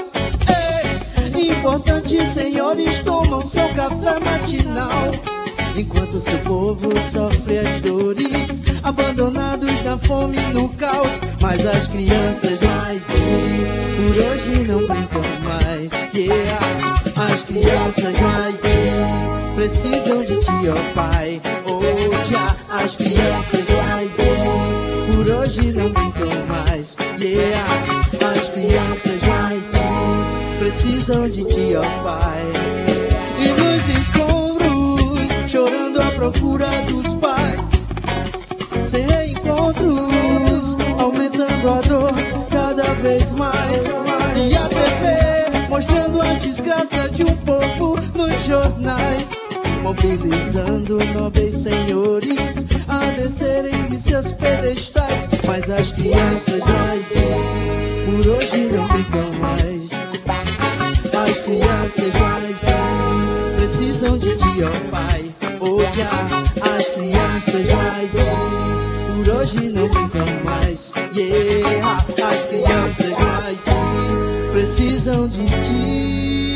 Ei, 1.34 1.50
importantes 1.50 2.28
senhores 2.28 2.98
tomam 3.00 3.46
seu 3.46 3.68
café 3.74 4.18
matinal, 4.18 5.10
enquanto 5.76 6.18
seu 6.18 6.38
povo 6.40 6.88
sofre 7.12 7.58
as 7.58 7.80
dores, 7.80 8.62
abandonados 8.82 9.82
na 9.82 9.96
fome 9.98 10.38
e 10.38 10.52
no 10.52 10.68
caos. 10.70 11.20
Mas 11.40 11.64
as 11.64 11.86
crianças 11.86 12.58
do 12.58 12.66
Haiti, 12.66 13.04
por 13.96 14.24
hoje 14.24 14.64
não 14.66 14.78
brincam 14.78 15.22
mais. 15.44 15.92
Yeah. 16.14 16.98
As 17.32 17.44
crianças 17.44 18.14
do 18.14 18.26
Haiti 18.26 19.28
precisam 19.54 20.24
de 20.24 20.38
ti, 20.38 20.68
ó 20.68 20.94
Pai. 20.94 21.40
Oh, 21.64 22.24
já, 22.24 22.56
as 22.84 22.96
crianças 22.96 23.64
do 23.64 23.80
Haiti 23.80 24.18
por 25.12 25.30
hoje 25.30 25.72
não 25.72 25.90
brincam 25.90 26.28
mais. 26.46 26.96
Yeah, 27.18 27.66
as 28.36 28.48
crianças 28.50 29.20
do 29.20 29.30
Haiti 29.30 30.58
precisam 30.58 31.28
de 31.28 31.44
ti, 31.44 31.74
ó 31.76 31.82
Pai. 32.02 32.42
E 33.38 33.48
nos 33.48 33.88
escombros, 33.98 35.50
chorando 35.50 36.00
à 36.00 36.10
procura 36.12 36.68
dos 36.82 37.16
pais, 37.16 37.60
sem 38.86 39.06
reencontros, 39.06 40.76
aumentando 40.98 41.70
a 41.70 41.80
dor 41.80 42.14
cada 42.50 42.94
vez 42.94 43.32
mais. 43.32 44.07
Mobilizando 49.88 50.98
nobres 51.14 51.54
senhores 51.54 52.66
a 52.86 53.10
descerem 53.10 53.86
de 53.86 53.98
seus 53.98 54.34
pedestais. 54.34 55.30
Mas 55.46 55.70
as 55.70 55.92
crianças 55.92 56.62
do 56.62 56.72
Haiti 56.72 57.24
por 58.04 58.28
hoje 58.34 58.68
não 58.70 58.86
brincam 58.86 59.32
mais. 59.40 59.88
As 61.16 61.38
crianças 61.40 62.12
do 62.12 62.22
Haiti 62.22 63.56
precisam 63.56 64.18
de 64.18 64.36
ti, 64.36 64.62
ó 64.62 64.90
Pai. 64.90 65.34
Oh, 65.58 65.80
já, 65.96 66.76
as 66.76 66.88
crianças 66.88 67.66
do 67.66 67.80
Haiti 67.80 69.24
por 69.24 69.36
hoje 69.36 69.70
não 69.70 69.88
brincam 69.88 70.26
mais. 70.44 70.92
Yeah, 71.16 71.96
as 72.30 72.44
crianças 72.44 73.06
do 73.06 73.26
Haiti 73.26 74.52
precisam 74.52 75.26
de 75.28 75.46
ti. 75.46 76.47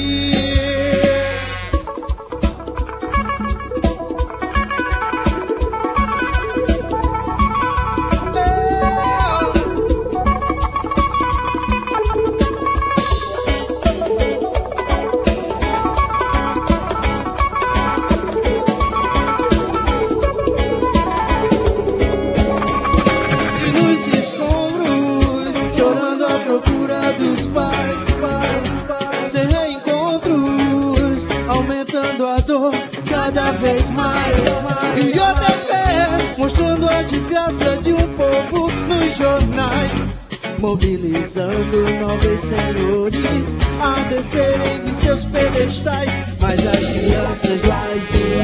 Mobilizando 40.83 41.85
nobres 42.01 42.41
senhores 42.41 43.57
a 43.81 44.03
descerem 44.09 44.81
de 44.81 44.93
seus 44.93 45.25
pedestais. 45.27 46.09
Mas 46.41 46.59
as 46.67 46.77
crianças 46.77 47.61
do 47.61 47.71
Haiti 47.71 48.41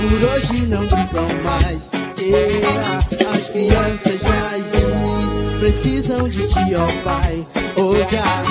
por 0.00 0.28
hoje 0.30 0.66
não 0.66 0.86
brincam 0.86 1.26
mais. 1.42 1.90
Yeah, 2.20 2.98
as 3.34 3.48
crianças 3.48 4.20
do 4.20 4.26
Haiti 4.28 5.58
precisam 5.58 6.28
de 6.28 6.46
ti, 6.46 6.74
ó 6.76 6.86
Pai. 7.02 7.44
Oh, 7.76 7.96
já, 8.08 8.42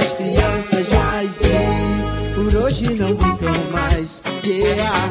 as 0.00 0.12
crianças 0.14 0.86
do 0.86 0.96
Haiti 0.96 2.34
por 2.34 2.62
hoje 2.62 2.94
não 2.94 3.14
brincam 3.14 3.70
mais. 3.70 4.22
Yeah, 4.42 5.10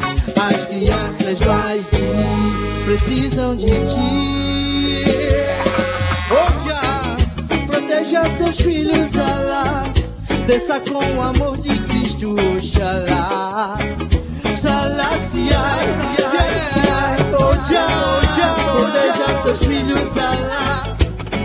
as 0.50 0.66
crianças 0.66 1.38
do 1.38 1.52
Haiti 1.52 2.86
precisam 2.86 3.56
de 3.56 3.68
ti. 3.68 4.77
Proteja 8.08 8.38
seus 8.38 8.62
filhos, 8.62 9.18
Alá. 9.18 9.92
Desça 10.46 10.80
com 10.80 10.94
o 10.94 11.22
amor 11.22 11.58
de 11.58 11.78
Cristo, 11.84 12.36
Oxalá. 12.56 13.78
Salaciai, 14.54 15.88
já, 17.70 18.56
proteja 18.72 19.42
seus 19.42 19.64
filhos, 19.64 20.18
Alá. 20.18 20.96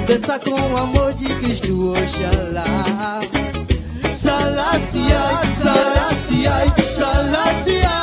Desça 0.06 0.38
com 0.38 0.52
o 0.52 0.76
amor 0.76 1.12
de 1.14 1.34
Cristo, 1.40 1.94
Oxalá. 1.94 3.20
Salaciai, 4.14 5.56
Salaciai, 5.56 6.72
Salaciai. 6.94 8.01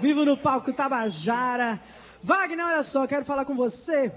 Vivo 0.00 0.24
no 0.24 0.36
palco 0.36 0.72
Tabajara. 0.72 1.78
Wagner, 2.22 2.66
olha 2.66 2.82
só, 2.82 3.06
quero 3.06 3.24
falar 3.24 3.44
com 3.44 3.54
você. 3.54 4.10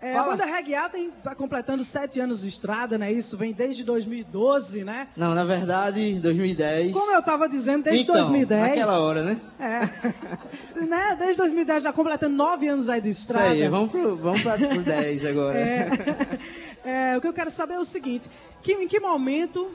É, 0.00 0.14
a 0.14 0.22
Fala. 0.22 0.36
Banda 0.36 0.44
Reggae 0.44 0.74
A 0.74 0.90
está 1.18 1.34
completando 1.34 1.82
sete 1.82 2.20
anos 2.20 2.42
de 2.42 2.48
estrada, 2.48 2.98
né? 2.98 3.10
Isso 3.10 3.34
vem 3.36 3.52
desde 3.52 3.82
2012, 3.82 4.84
né? 4.84 5.08
Não, 5.16 5.34
na 5.34 5.42
verdade, 5.42 6.18
2010. 6.20 6.92
Como 6.92 7.12
eu 7.12 7.20
estava 7.20 7.48
dizendo, 7.48 7.84
desde 7.84 8.02
então, 8.02 8.14
2010. 8.14 8.62
Naquela 8.62 9.00
hora, 9.00 9.22
né? 9.22 9.40
É. 9.58 10.80
né? 10.84 11.16
Desde 11.18 11.36
2010, 11.36 11.84
já 11.84 11.92
completando 11.92 12.36
nove 12.36 12.68
anos 12.68 12.90
aí 12.90 13.00
de 13.00 13.08
Isso 13.08 13.22
estrada. 13.22 13.48
aí, 13.48 13.66
vamos 13.68 13.90
pro, 13.90 14.16
vamos 14.16 14.42
pra, 14.42 14.58
pro 14.58 14.82
10 14.82 15.24
agora. 15.26 15.58
É. 15.58 15.88
É, 16.86 17.16
o 17.16 17.20
que 17.20 17.26
eu 17.26 17.32
quero 17.32 17.50
saber 17.50 17.74
é 17.74 17.80
o 17.80 17.84
seguinte: 17.84 18.30
que, 18.62 18.72
em 18.72 18.86
que 18.86 19.00
momento 19.00 19.72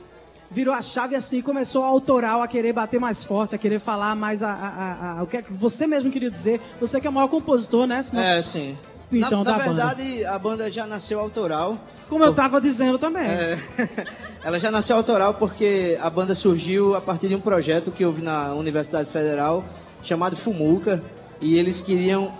virou 0.52 0.74
a 0.74 0.82
chave 0.82 1.16
assim 1.16 1.38
e 1.38 1.42
começou 1.42 1.82
a 1.84 1.86
autoral 1.88 2.42
a 2.42 2.46
querer 2.46 2.72
bater 2.72 3.00
mais 3.00 3.24
forte, 3.24 3.54
a 3.54 3.58
querer 3.58 3.80
falar 3.80 4.14
mais 4.14 4.42
a, 4.42 4.50
a- 4.50 5.18
a- 5.18 5.22
o 5.22 5.26
que, 5.26 5.38
é 5.38 5.42
que 5.42 5.52
você 5.52 5.86
mesmo 5.86 6.10
queria 6.10 6.30
dizer? 6.30 6.60
Você 6.80 7.00
que 7.00 7.06
é 7.06 7.10
o 7.10 7.12
maior 7.12 7.28
compositor, 7.28 7.86
né? 7.86 8.02
Senão- 8.02 8.22
É, 8.22 8.40
sim. 8.42 8.76
Então, 9.10 9.44
na, 9.44 9.50
na 9.52 9.58
banda. 9.58 9.84
verdade, 9.86 10.24
a 10.24 10.38
banda 10.38 10.70
já 10.70 10.86
nasceu 10.86 11.20
autoral. 11.20 11.76
Como 12.08 12.24
eu 12.24 12.30
estava 12.30 12.60
dizendo 12.60 12.98
também. 12.98 13.26
É, 13.26 13.58
ela 14.42 14.58
já 14.58 14.70
nasceu 14.70 14.96
autoral 14.96 15.34
porque 15.34 15.98
a 16.00 16.08
banda 16.08 16.34
surgiu 16.34 16.94
a 16.94 17.00
partir 17.00 17.28
de 17.28 17.34
um 17.34 17.40
projeto 17.40 17.90
que 17.90 18.04
houve 18.04 18.22
na 18.22 18.54
Universidade 18.54 19.10
Federal 19.10 19.64
chamado 20.02 20.34
Fumuca 20.36 21.02
e 21.40 21.58
eles 21.58 21.80
queriam 21.80 22.32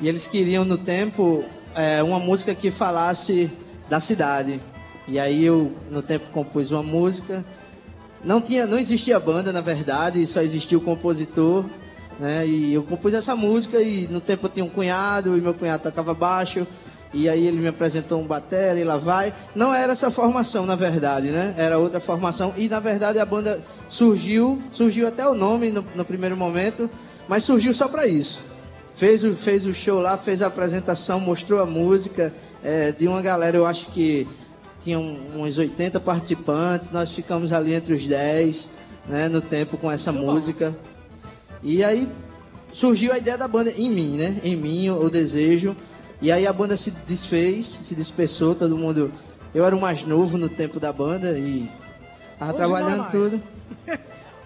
e 0.00 0.08
eles 0.08 0.26
queriam 0.28 0.64
no 0.64 0.78
tempo 0.78 1.44
é, 1.74 2.00
uma 2.02 2.18
música 2.20 2.54
que 2.54 2.70
falasse 2.70 3.50
da 3.90 3.98
cidade. 3.98 4.60
E 5.08 5.18
aí 5.18 5.44
eu 5.44 5.72
no 5.90 6.02
tempo 6.02 6.26
compus 6.30 6.70
uma 6.70 6.82
música. 6.82 7.44
Não 8.22 8.40
tinha, 8.40 8.66
não 8.66 8.78
existia 8.78 9.18
banda 9.18 9.52
na 9.52 9.62
verdade, 9.62 10.26
só 10.26 10.40
existia 10.42 10.76
o 10.76 10.80
compositor, 10.80 11.64
né? 12.20 12.46
E 12.46 12.74
eu 12.74 12.82
compus 12.82 13.14
essa 13.14 13.34
música 13.34 13.80
e 13.80 14.06
no 14.08 14.20
tempo 14.20 14.46
eu 14.46 14.50
tinha 14.50 14.64
um 14.64 14.68
cunhado 14.68 15.36
e 15.36 15.40
meu 15.40 15.54
cunhado 15.54 15.82
tocava 15.82 16.12
baixo. 16.12 16.66
E 17.14 17.26
aí 17.26 17.46
ele 17.46 17.56
me 17.56 17.68
apresentou 17.68 18.20
um 18.20 18.26
batera 18.26 18.78
e 18.78 18.84
lá 18.84 18.98
vai. 18.98 19.32
Não 19.54 19.74
era 19.74 19.92
essa 19.92 20.10
formação, 20.10 20.66
na 20.66 20.76
verdade, 20.76 21.28
né? 21.28 21.54
Era 21.56 21.78
outra 21.78 22.00
formação. 22.00 22.52
E 22.56 22.68
na 22.68 22.80
verdade 22.80 23.18
a 23.18 23.24
banda 23.24 23.62
surgiu, 23.88 24.60
surgiu 24.70 25.08
até 25.08 25.26
o 25.26 25.32
nome 25.32 25.70
no, 25.70 25.82
no 25.94 26.04
primeiro 26.04 26.36
momento, 26.36 26.90
mas 27.26 27.44
surgiu 27.44 27.72
só 27.72 27.88
para 27.88 28.06
isso. 28.06 28.42
Fez 28.94 29.24
o, 29.24 29.32
fez 29.32 29.64
o 29.64 29.72
show 29.72 30.00
lá, 30.00 30.18
fez 30.18 30.42
a 30.42 30.48
apresentação, 30.48 31.18
mostrou 31.18 31.62
a 31.62 31.66
música 31.66 32.34
é, 32.62 32.92
de 32.92 33.06
uma 33.06 33.22
galera, 33.22 33.56
eu 33.56 33.64
acho 33.64 33.86
que 33.86 34.26
tinham 34.88 35.02
uns 35.36 35.58
80 35.58 36.00
participantes, 36.00 36.90
nós 36.90 37.12
ficamos 37.12 37.52
ali 37.52 37.74
entre 37.74 37.92
os 37.92 38.06
10, 38.06 38.70
né, 39.06 39.28
no 39.28 39.42
tempo 39.42 39.76
com 39.76 39.90
essa 39.90 40.10
música. 40.10 40.74
E 41.62 41.84
aí 41.84 42.08
surgiu 42.72 43.12
a 43.12 43.18
ideia 43.18 43.36
da 43.36 43.46
banda 43.46 43.70
em 43.70 43.90
mim, 43.90 44.16
né? 44.16 44.40
Em 44.42 44.56
mim, 44.56 44.88
o 44.88 45.10
desejo. 45.10 45.76
E 46.22 46.32
aí 46.32 46.46
a 46.46 46.52
banda 46.54 46.74
se 46.74 46.90
desfez, 47.06 47.66
se 47.66 47.94
dispersou, 47.94 48.54
todo 48.54 48.78
mundo. 48.78 49.12
Eu 49.54 49.62
era 49.62 49.76
o 49.76 49.80
mais 49.80 50.04
novo 50.06 50.38
no 50.38 50.48
tempo 50.48 50.80
da 50.80 50.90
banda 50.90 51.38
e 51.38 51.68
tava 52.38 52.52
Hoje 52.52 52.62
é 52.62 52.64
trabalhando 52.64 52.98
mais. 53.00 53.12
tudo. 53.12 53.42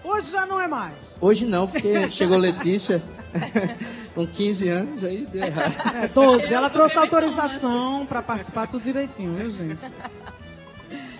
Hoje 0.03 0.31
já 0.33 0.45
não 0.45 0.59
é 0.59 0.67
mais. 0.67 1.15
Hoje 1.21 1.45
não, 1.45 1.67
porque 1.69 2.09
chegou 2.11 2.37
Letícia 2.37 3.01
com 4.13 4.27
15 4.27 4.69
anos, 4.69 5.03
aí 5.03 5.27
deu 5.31 5.43
errado. 5.43 5.73
É 6.03 6.07
12. 6.07 6.53
Ela 6.53 6.69
trouxe 6.69 6.97
autorização 6.97 8.05
para 8.05 8.21
participar 8.21 8.67
tudo 8.67 8.83
direitinho, 8.83 9.35
viu, 9.35 9.49
gente? 9.49 9.79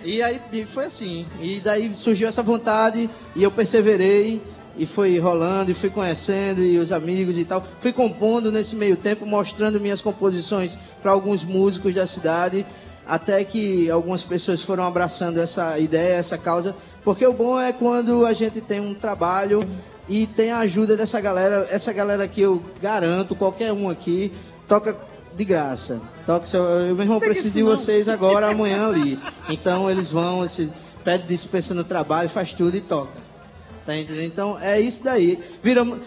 E 0.04 0.22
aí 0.22 0.40
foi 0.66 0.84
assim. 0.84 1.26
E 1.40 1.60
daí 1.60 1.92
surgiu 1.96 2.28
essa 2.28 2.42
vontade 2.42 3.08
e 3.34 3.42
eu 3.42 3.50
perseverei 3.50 4.40
e 4.76 4.86
foi 4.86 5.18
rolando 5.18 5.70
e 5.70 5.74
fui 5.74 5.88
conhecendo 5.88 6.62
e 6.62 6.78
os 6.78 6.92
amigos 6.92 7.38
e 7.38 7.44
tal. 7.44 7.64
Fui 7.80 7.92
compondo 7.92 8.52
nesse 8.52 8.76
meio 8.76 8.96
tempo, 8.96 9.24
mostrando 9.24 9.80
minhas 9.80 10.00
composições 10.00 10.78
para 11.02 11.10
alguns 11.10 11.44
músicos 11.44 11.94
da 11.94 12.06
cidade, 12.06 12.66
até 13.06 13.42
que 13.44 13.90
algumas 13.90 14.22
pessoas 14.22 14.60
foram 14.62 14.84
abraçando 14.84 15.40
essa 15.40 15.78
ideia, 15.78 16.14
essa 16.14 16.36
causa, 16.36 16.74
porque 17.02 17.26
o 17.26 17.32
bom 17.32 17.60
é 17.60 17.72
quando 17.72 18.26
a 18.26 18.32
gente 18.32 18.60
tem 18.60 18.80
um 18.80 18.94
trabalho 18.94 19.68
e 20.08 20.26
tem 20.26 20.50
a 20.50 20.58
ajuda 20.58 20.96
dessa 20.96 21.20
galera, 21.20 21.66
essa 21.70 21.92
galera 21.92 22.26
que 22.28 22.40
eu 22.40 22.62
garanto, 22.80 23.34
qualquer 23.34 23.72
um 23.72 23.88
aqui 23.88 24.32
toca 24.68 24.96
de 25.34 25.44
graça. 25.44 26.00
Toca, 26.26 26.44
seu- 26.46 26.62
eu 26.62 26.94
mesmo 26.94 27.18
preciso 27.20 27.54
de 27.54 27.62
vocês 27.62 28.08
agora, 28.08 28.50
amanhã 28.50 28.86
ali. 28.88 29.18
Então 29.48 29.90
eles 29.90 30.10
vão, 30.10 30.46
se 30.48 30.70
pede 31.02 31.26
dispensa 31.26 31.74
no 31.74 31.84
trabalho, 31.84 32.28
faz 32.28 32.52
tudo 32.52 32.76
e 32.76 32.80
toca. 32.80 33.23
Tá 33.84 33.96
entendendo? 33.96 34.24
Então 34.24 34.58
é 34.58 34.80
isso 34.80 35.04
daí. 35.04 35.38
Viramos, 35.62 35.98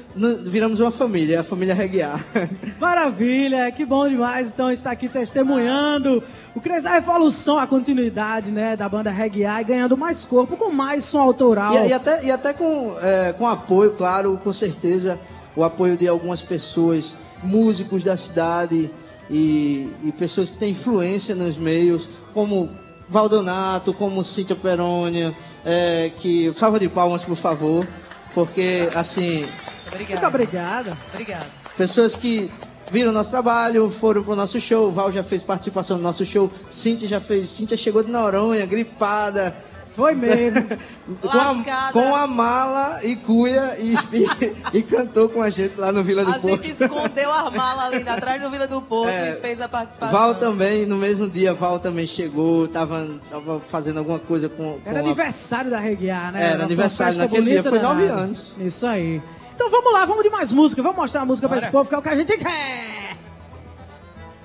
viramos 0.45 0.79
uma 0.79 0.91
família, 0.91 1.41
a 1.41 1.43
família 1.43 1.75
Reguiar. 1.75 2.23
Maravilha, 2.79 3.71
que 3.71 3.85
bom 3.85 4.09
demais 4.09 4.51
então 4.51 4.71
estar 4.71 4.91
aqui 4.91 5.07
testemunhando 5.07 6.23
o 6.57 6.59
crescer 6.59 6.87
a 6.87 6.97
evolução, 6.97 7.59
a 7.59 7.67
continuidade, 7.67 8.49
né, 8.49 8.75
da 8.75 8.89
banda 8.89 9.11
Reggae 9.11 9.43
e 9.43 9.63
ganhando 9.63 9.95
mais 9.95 10.25
corpo 10.25 10.57
com 10.57 10.71
mais 10.71 11.05
som 11.05 11.19
autoral. 11.19 11.85
E, 11.85 11.89
e 11.89 11.93
até, 11.93 12.25
e 12.25 12.31
até 12.31 12.51
com, 12.51 12.97
é, 12.99 13.31
com 13.33 13.47
apoio, 13.47 13.91
claro, 13.91 14.39
com 14.43 14.51
certeza, 14.51 15.19
o 15.55 15.63
apoio 15.63 15.95
de 15.95 16.07
algumas 16.07 16.41
pessoas, 16.41 17.15
músicos 17.43 18.03
da 18.03 18.17
cidade 18.17 18.89
e, 19.29 19.87
e 20.03 20.11
pessoas 20.11 20.49
que 20.49 20.57
têm 20.57 20.71
influência 20.71 21.35
nos 21.35 21.57
meios, 21.57 22.09
como 22.33 22.69
Valdonato, 23.07 23.93
como 23.93 24.23
Cíntia 24.23 24.55
Perônia, 24.55 25.35
é, 25.67 26.09
que. 26.17 26.53
Salva 26.55 26.79
de 26.79 26.87
palmas, 26.87 27.23
por 27.23 27.35
favor, 27.35 27.85
porque, 28.33 28.89
assim, 28.95 29.45
Obrigada. 29.87 30.21
Muito 30.21 30.27
obrigada. 30.27 30.97
Obrigada. 31.13 31.45
pessoas 31.77 32.15
que 32.15 32.51
viram 32.91 33.11
nosso 33.11 33.29
trabalho, 33.29 33.91
foram 33.91 34.23
pro 34.23 34.35
nosso 34.35 34.59
show, 34.59 34.91
Val 34.91 35.11
já 35.11 35.23
fez 35.23 35.43
participação 35.43 35.97
no 35.97 36.03
nosso 36.03 36.25
show, 36.25 36.49
Cíntia 36.69 37.07
já 37.07 37.19
fez, 37.19 37.49
Cíntia 37.49 37.75
chegou 37.75 38.03
de 38.03 38.11
Noronha, 38.11 38.65
gripada, 38.65 39.55
Foi 39.97 40.13
mesmo. 40.13 40.63
com 41.19 41.27
a, 41.27 41.91
com 41.91 42.15
a 42.15 42.27
mala 42.27 43.03
e 43.03 43.15
cuia 43.15 43.75
e, 43.79 43.95
e, 44.13 44.77
e 44.77 44.83
cantou 44.83 45.27
com 45.27 45.41
a 45.41 45.49
gente 45.49 45.73
lá 45.75 45.91
no 45.91 46.03
Vila 46.03 46.23
do 46.23 46.29
A 46.29 46.33
Porto. 46.35 46.61
gente 46.63 46.69
escondeu 46.69 47.33
a 47.33 47.49
mala 47.49 47.85
ali 47.85 48.07
atrás 48.07 48.39
do 48.39 48.47
Vila 48.51 48.67
do 48.67 48.79
Porto 48.79 49.09
É, 49.09 49.31
e 49.31 49.41
fez 49.41 49.59
a 49.59 49.67
participação. 49.67 50.15
Val 50.15 50.35
também, 50.35 50.85
no 50.85 50.95
mesmo 50.95 51.27
dia, 51.27 51.51
Val 51.51 51.79
também 51.79 52.05
chegou, 52.05 52.67
tava, 52.67 53.19
tava 53.27 53.59
fazendo 53.59 53.97
alguma 53.97 54.19
coisa 54.19 54.47
com, 54.47 54.79
com 54.79 54.81
Era 54.87 54.99
a- 54.99 55.01
aniversário 55.01 55.71
da 55.71 55.79
A, 55.79 55.81
né? 55.81 56.43
Era 56.43 56.55
Uma 56.57 56.65
aniversário, 56.65 57.17
naquele 57.17 57.49
dia 57.49 57.63
foi 57.63 57.79
nove 57.79 58.05
anos. 58.05 58.55
Isso 58.59 58.85
aí. 58.85 59.19
Então 59.55 59.67
vamos 59.71 59.91
lá, 59.93 60.05
vamos 60.05 60.21
de 60.21 60.29
mais 60.29 60.51
música. 60.51 60.83
Vamos 60.83 60.97
mostrar 60.97 61.21
a 61.21 61.25
música 61.25 61.49
pra 61.49 61.57
esse 61.57 61.71
povo, 61.71 61.89
que 61.89 61.95
é 61.95 61.97
o 61.97 62.01
que 62.03 62.09
a 62.09 62.15
gente 62.15 62.37
quer. 62.37 63.17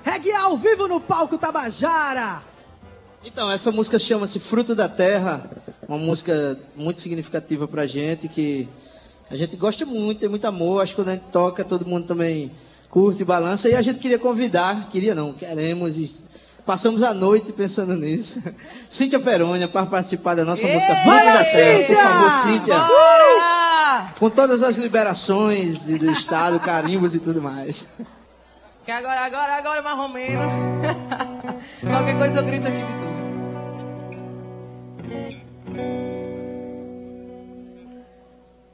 Reggae 0.03 0.31
A 0.31 0.41
ao 0.45 0.57
vivo 0.57 0.87
no 0.87 0.99
palco 0.99 1.37
Tabajara. 1.37 2.41
Então, 3.25 3.49
essa 3.49 3.71
música 3.71 3.97
chama-se 3.97 4.37
Fruto 4.37 4.75
da 4.75 4.89
Terra, 4.89 5.49
uma 5.87 5.97
música 5.97 6.59
muito 6.75 6.99
significativa 6.99 7.65
pra 7.65 7.85
gente, 7.85 8.27
que 8.27 8.67
a 9.31 9.35
gente 9.35 9.55
gosta 9.55 9.85
muito, 9.85 10.19
tem 10.19 10.27
muito 10.27 10.45
amor, 10.45 10.81
acho 10.81 10.91
que 10.91 11.01
quando 11.01 11.07
a 11.07 11.13
gente 11.13 11.27
toca, 11.31 11.63
todo 11.63 11.85
mundo 11.85 12.05
também 12.05 12.51
curte 12.89 13.21
e 13.21 13.25
balança, 13.25 13.69
e 13.69 13.75
a 13.75 13.81
gente 13.81 13.99
queria 13.99 14.19
convidar, 14.19 14.89
queria 14.89 15.15
não, 15.15 15.31
queremos, 15.31 15.97
e 15.97 16.21
passamos 16.65 17.01
a 17.01 17.13
noite 17.13 17.53
pensando 17.53 17.95
nisso, 17.95 18.43
Cíntia 18.89 19.19
Perônia 19.21 19.69
para 19.69 19.85
participar 19.85 20.35
da 20.35 20.43
nossa 20.43 20.67
música 20.67 20.95
Fruto 20.97 21.25
da 21.25 21.43
Terra, 21.45 21.79
Cíntia! 21.79 21.95
por 21.95 22.03
favor, 22.03 22.51
Cíntia, 22.51 22.77
Bora! 22.77 24.13
com 24.19 24.29
todas 24.29 24.61
as 24.61 24.77
liberações 24.77 25.85
do 25.85 26.11
Estado, 26.11 26.59
carimbos 26.59 27.15
e 27.15 27.19
tudo 27.19 27.41
mais. 27.41 27.87
Que 28.85 28.91
agora, 28.91 29.21
agora, 29.21 29.55
agora, 29.55 29.81
marromeno. 29.81 30.43
Qualquer 31.79 32.17
coisa 32.17 32.39
eu 32.39 32.45
grito 32.45 32.67
aqui 32.67 32.83
de 32.83 32.93
tudo. 32.99 33.13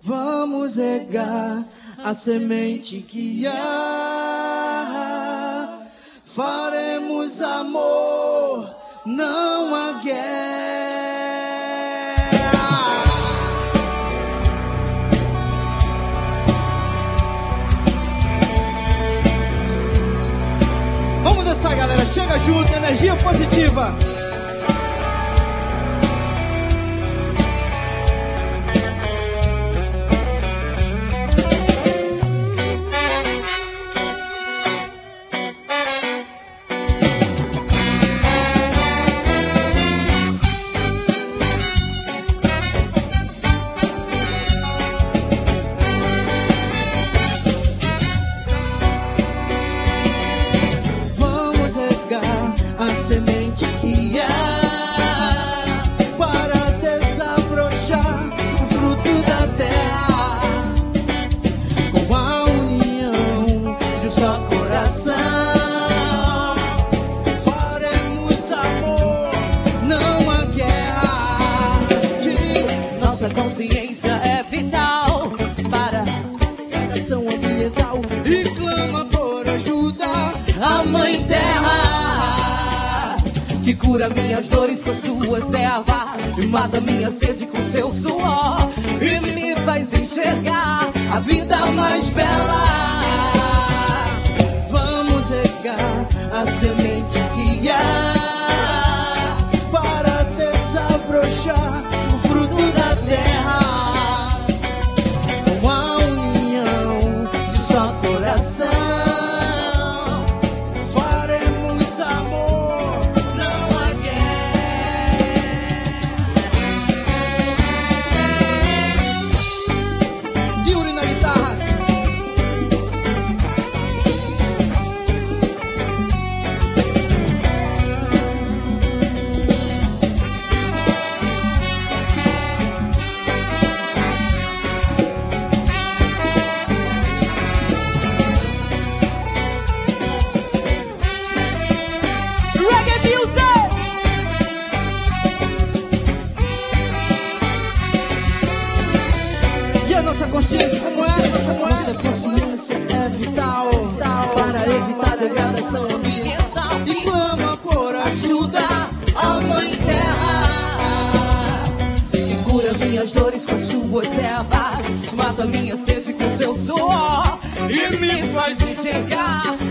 Vamos 0.01 0.78
regar 0.78 1.68
a 2.03 2.14
semente 2.16 3.01
que 3.01 3.45
há. 3.45 3.60
Faremos 6.24 7.39
amor, 7.43 8.76
não 9.05 9.76
a 9.76 9.93
guerra. 10.01 11.09
Dançar, 21.60 21.76
galera. 21.76 22.05
Chega 22.05 22.38
junto, 22.38 22.74
energia 22.74 23.14
positiva. 23.18 23.93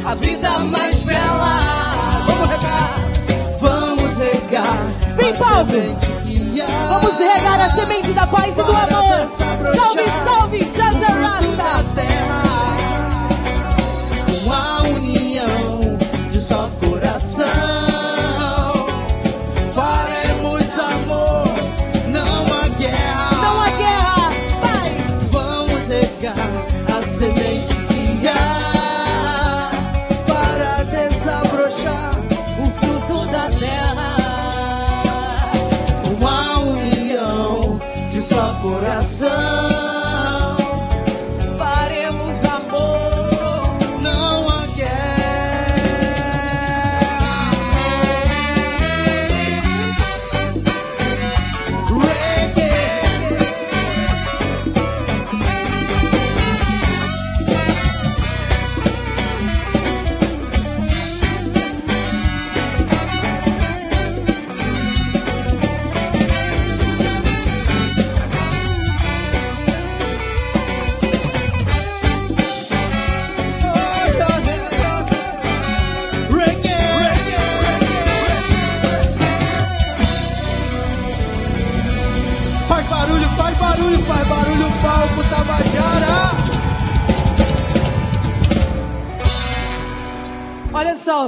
A 0.09 0.15
vida 0.15 0.49
mais 0.61 1.03
bela. 1.03 2.25
Vamos 2.27 2.49
regar. 2.49 2.95
Vamos 3.61 4.17
regar. 4.17 4.79
Vem, 5.17 5.31
a 5.31 5.35
Paulo. 5.35 5.67
Vamos 6.89 7.19
regar 7.19 7.61
a 7.61 7.71
semente 7.75 8.13
da 8.15 8.27
paz 8.27 8.57
e 8.57 8.63
do 8.63 8.73
amor. 8.73 9.29
Salve, 9.77 10.05
salve, 10.25 10.58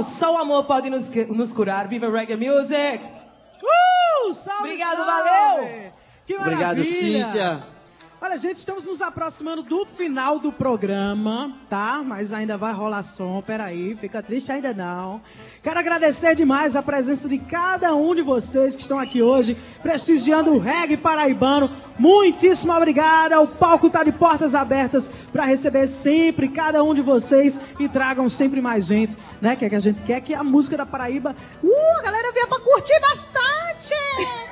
Só, 0.03 0.33
o 0.33 0.37
amor 0.37 0.65
pode 0.65 0.89
nos, 0.89 1.09
nos 1.09 1.51
curar. 1.53 1.87
Viva 1.87 2.09
Reggae 2.09 2.35
Music! 2.35 3.01
Uh, 3.63 4.33
salve, 4.33 4.69
Obrigado, 4.69 5.05
salve. 5.05 5.11
valeu. 5.11 5.91
Que 6.25 6.35
Obrigado, 6.35 6.77
maravilha. 6.77 7.25
Cíntia. 7.25 7.63
Olha, 8.31 8.39
gente, 8.39 8.55
estamos 8.55 8.85
nos 8.85 9.01
aproximando 9.01 9.61
do 9.61 9.85
final 9.85 10.39
do 10.39 10.53
programa, 10.53 11.53
tá? 11.69 12.01
Mas 12.01 12.31
ainda 12.31 12.55
vai 12.55 12.71
rolar 12.71 13.03
som, 13.03 13.43
peraí, 13.45 13.93
fica 13.99 14.23
triste 14.23 14.49
ainda 14.49 14.73
não. 14.73 15.21
Quero 15.61 15.77
agradecer 15.77 16.33
demais 16.33 16.77
a 16.77 16.81
presença 16.81 17.27
de 17.27 17.37
cada 17.37 17.93
um 17.93 18.15
de 18.15 18.21
vocês 18.21 18.73
que 18.73 18.83
estão 18.83 18.97
aqui 18.97 19.21
hoje, 19.21 19.57
prestigiando 19.83 20.53
o 20.53 20.59
reggae 20.59 20.95
paraibano. 20.95 21.69
Muitíssimo 21.99 22.71
obrigada, 22.71 23.41
o 23.41 23.49
palco 23.49 23.89
tá 23.89 24.01
de 24.01 24.13
portas 24.13 24.55
abertas 24.55 25.11
para 25.33 25.43
receber 25.43 25.85
sempre 25.89 26.47
cada 26.47 26.81
um 26.85 26.93
de 26.93 27.01
vocês 27.01 27.59
e 27.81 27.89
tragam 27.89 28.29
sempre 28.29 28.61
mais 28.61 28.85
gente, 28.85 29.17
né? 29.41 29.57
Que, 29.57 29.65
é 29.65 29.69
que 29.69 29.75
a 29.75 29.79
gente 29.79 30.03
quer 30.03 30.21
que 30.21 30.33
a 30.33 30.41
música 30.41 30.77
da 30.77 30.85
Paraíba, 30.85 31.35
uh, 31.61 31.99
a 31.99 32.01
galera 32.01 32.31
venha 32.31 32.47
pra 32.47 32.61
curtir 32.61 32.97
bastante! 33.01 34.50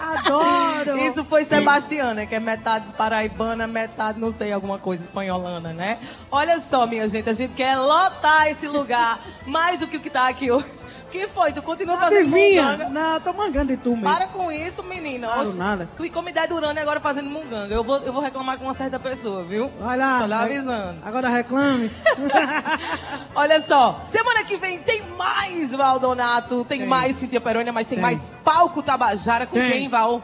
Adoro! 0.00 0.98
Isso 0.98 1.24
foi 1.24 1.44
Sebastiana, 1.44 2.26
que 2.26 2.34
é 2.34 2.40
metade 2.40 2.86
paraibana, 2.96 3.66
metade, 3.66 4.18
não 4.18 4.30
sei, 4.30 4.52
alguma 4.52 4.78
coisa 4.78 5.02
espanholana, 5.02 5.72
né? 5.72 5.98
Olha 6.30 6.60
só, 6.60 6.86
minha 6.86 7.08
gente, 7.08 7.28
a 7.28 7.32
gente 7.32 7.54
quer 7.54 7.76
lotar 7.76 8.48
esse 8.48 8.68
lugar 8.68 9.20
mais 9.46 9.80
do 9.80 9.86
que 9.86 9.96
o 9.96 10.00
que 10.00 10.10
tá 10.10 10.28
aqui 10.28 10.50
hoje. 10.50 10.84
Que 11.10 11.26
foi? 11.28 11.52
Tu 11.52 11.62
continua 11.62 11.96
fazendo 11.96 12.20
Adivinha? 12.34 12.62
munganga? 12.62 12.88
Não, 12.90 13.20
tô 13.20 13.32
mangando 13.32 13.66
de 13.74 13.76
tu 13.78 13.90
mesmo. 13.90 14.04
Para 14.04 14.26
com 14.26 14.52
isso, 14.52 14.82
menina. 14.82 15.26
Claro, 15.28 15.42
Oxe, 15.42 15.56
nada. 15.58 15.88
E 16.00 16.10
como 16.10 16.28
ideia 16.28 16.46
durando 16.46 16.78
agora 16.78 17.00
fazendo 17.00 17.30
munganga. 17.30 17.74
Eu 17.74 17.82
vou, 17.82 17.96
eu 17.98 18.12
vou 18.12 18.20
reclamar 18.22 18.58
com 18.58 18.64
uma 18.64 18.74
certa 18.74 18.98
pessoa, 19.00 19.42
viu? 19.42 19.70
Vai 19.80 19.96
lá. 19.96 20.18
Só 20.20 20.28
vai- 20.28 20.44
avisando. 20.44 20.98
Agora 21.04 21.28
reclame. 21.30 21.90
Olha 23.34 23.60
só, 23.60 24.00
semana 24.02 24.44
que 24.44 24.56
vem 24.56 24.78
tem 24.78 25.02
mais 25.16 25.72
Valdonato, 25.72 26.64
tem, 26.68 26.80
Tem. 26.80 26.88
mais 26.88 27.16
Cintia 27.16 27.40
Perônia, 27.40 27.72
mas 27.72 27.86
tem, 27.86 27.96
Tem. 27.96 28.02
mais 28.02 28.30
Palco 28.44 28.82
Tabajara 28.82 29.46
com 29.46 29.54
Tem. 29.54 29.70
quem, 29.70 29.88
Val? 29.88 30.22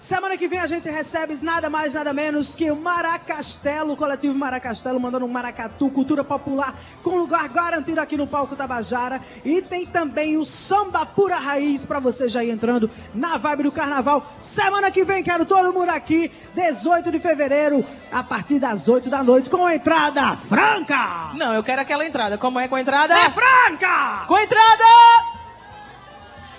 Semana 0.00 0.34
que 0.38 0.48
vem 0.48 0.58
a 0.58 0.66
gente 0.66 0.88
recebe 0.88 1.38
nada 1.42 1.68
mais, 1.68 1.92
nada 1.92 2.14
menos 2.14 2.56
que 2.56 2.70
o 2.70 2.74
Maracastelo, 2.74 3.92
o 3.92 3.96
coletivo 3.98 4.34
Maracastelo, 4.34 4.98
mandando 4.98 5.26
um 5.26 5.28
maracatu, 5.28 5.90
cultura 5.90 6.24
popular, 6.24 6.74
com 7.02 7.18
lugar 7.18 7.46
garantido 7.50 8.00
aqui 8.00 8.16
no 8.16 8.26
Palco 8.26 8.56
Tabajara. 8.56 9.20
E 9.44 9.60
tem 9.60 9.84
também 9.84 10.38
o 10.38 10.46
Samba 10.46 11.04
Pura 11.04 11.36
Raiz, 11.36 11.84
pra 11.84 12.00
você 12.00 12.30
já 12.30 12.42
ir 12.42 12.48
entrando 12.48 12.90
na 13.14 13.36
vibe 13.36 13.64
do 13.64 13.72
carnaval. 13.72 14.26
Semana 14.40 14.90
que 14.90 15.04
vem, 15.04 15.22
quero 15.22 15.44
todo 15.44 15.70
mundo 15.70 15.90
aqui, 15.90 16.32
18 16.54 17.12
de 17.12 17.20
fevereiro, 17.20 17.84
a 18.10 18.24
partir 18.24 18.58
das 18.58 18.88
8 18.88 19.10
da 19.10 19.22
noite, 19.22 19.50
com 19.50 19.68
entrada 19.68 20.34
franca! 20.34 21.32
Não, 21.34 21.52
eu 21.52 21.62
quero 21.62 21.82
aquela 21.82 22.06
entrada. 22.06 22.38
Como 22.38 22.58
é 22.58 22.66
com 22.68 22.76
a 22.76 22.80
entrada? 22.80 23.12
É 23.14 23.28
franca! 23.28 24.24
Com 24.26 24.38
entrada! 24.38 24.84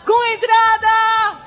Com 0.05 0.31
entrada! 0.31 1.40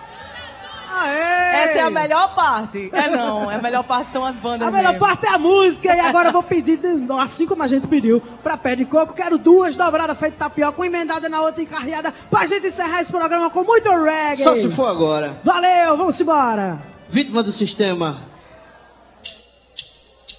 Aê! 0.94 1.64
Essa 1.64 1.78
é 1.78 1.82
a 1.82 1.90
melhor 1.90 2.34
parte. 2.34 2.90
É 2.92 3.08
não, 3.08 3.50
a 3.50 3.58
melhor 3.58 3.82
parte 3.84 4.12
são 4.12 4.24
as 4.24 4.38
bandas 4.38 4.68
A 4.68 4.70
melhor 4.70 4.92
mesmo. 4.92 5.06
parte 5.06 5.26
é 5.26 5.30
a 5.30 5.38
música. 5.38 5.94
E 5.94 6.00
agora 6.00 6.28
eu 6.28 6.32
vou 6.32 6.42
pedir, 6.42 6.78
assim 7.20 7.46
como 7.46 7.62
a 7.62 7.66
gente 7.66 7.86
pediu, 7.86 8.20
pra 8.42 8.56
pé 8.56 8.76
de 8.76 8.84
coco, 8.84 9.12
quero 9.14 9.36
duas 9.38 9.76
dobradas 9.76 10.18
feitas 10.18 10.38
tapioca, 10.38 10.78
uma 10.78 10.86
emendada 10.86 11.28
na 11.28 11.40
outra 11.40 11.62
encarreada, 11.62 12.12
pra 12.30 12.46
gente 12.46 12.66
encerrar 12.66 13.00
esse 13.00 13.10
programa 13.10 13.50
com 13.50 13.64
muito 13.64 13.88
reggae. 13.90 14.42
Só 14.42 14.54
se 14.54 14.68
for 14.68 14.86
agora. 14.86 15.38
Valeu, 15.42 15.96
vamos 15.96 16.20
embora. 16.20 16.78
Vítima 17.08 17.42
do 17.42 17.52
sistema. 17.52 18.22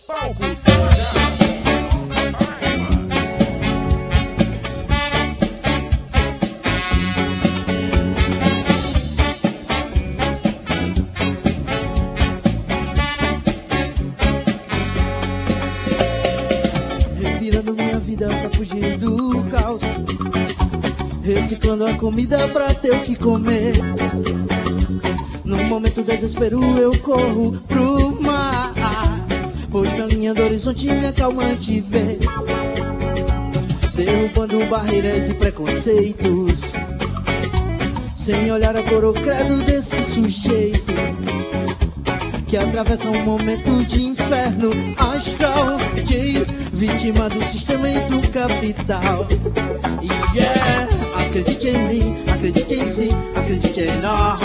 Palco 0.08 0.64
vida 18.16 18.28
pra 18.28 18.49
fugir 18.49 18.97
do 18.97 19.43
caos. 19.49 19.82
Reciclando 21.22 21.86
a 21.86 21.95
comida 21.95 22.47
pra 22.47 22.74
ter 22.74 22.91
o 22.93 23.01
que 23.03 23.16
comer. 23.16 23.76
Num 25.43 25.66
momento 25.66 26.01
de 26.01 26.13
desespero 26.13 26.61
eu 26.78 26.97
corro 26.99 27.59
pro 27.68 28.22
mar. 28.22 28.74
Pois 29.70 29.91
minha 29.91 30.05
linha 30.05 30.34
do 30.34 30.43
horizonte 30.43 30.86
me 30.86 31.07
acalmante 31.07 31.82
vê. 31.82 32.18
Derrubando 33.95 34.66
barreiras 34.68 35.28
e 35.28 35.34
preconceitos. 35.34 36.74
Sem 38.16 38.49
olhar 38.49 38.78
a 38.78 38.84
cor 38.84 39.13
credo 39.13 39.61
desse 39.63 40.01
sujeito 40.05 41.45
que 42.56 42.60
atravessa 42.60 43.10
um 43.10 43.22
momento 43.22 43.84
de 43.84 44.06
inferno 44.06 44.72
astral, 44.97 45.78
de 46.06 46.45
vítima 46.72 47.28
do 47.28 47.43
sistema 47.43 47.89
e 47.89 47.99
do 48.08 48.26
capital. 48.30 49.28
Yeah, 50.34 50.88
acredite 51.18 51.68
em 51.68 51.88
mim, 51.89 52.24
acredite 52.32 52.74
em 52.76 52.86
si, 52.86 53.10
acredite 53.36 53.82
em 53.82 53.99
nós. 53.99 54.39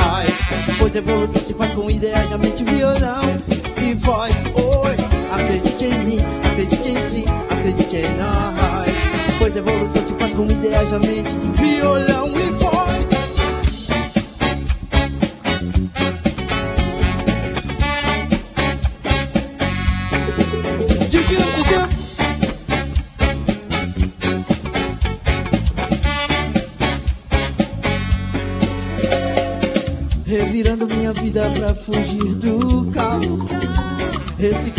Pois 0.77 0.97
evolução 0.97 1.41
se 1.41 1.55
faz 1.55 1.73
com 1.73 1.89
ideias 1.89 2.29
da 2.29 2.37
mente, 2.37 2.65
violão 2.65 3.41
e 3.81 3.95
voz. 3.95 4.35
Oi, 4.57 4.97
acredite 5.33 5.85
em 5.85 5.99
mim, 6.05 6.19
acredite 6.43 6.89
em 6.89 7.01
si, 7.01 7.25
acredite 7.49 7.97
em 7.97 8.17
nós. 8.17 9.39
Pois 9.39 9.55
evolução 9.55 10.03
se 10.05 10.13
faz 10.15 10.33
com 10.33 10.47
ideias 10.47 10.91
da 10.91 10.99
mente, 10.99 11.31
violão 11.55 12.27
e 12.27 12.51
voz. 12.55 12.80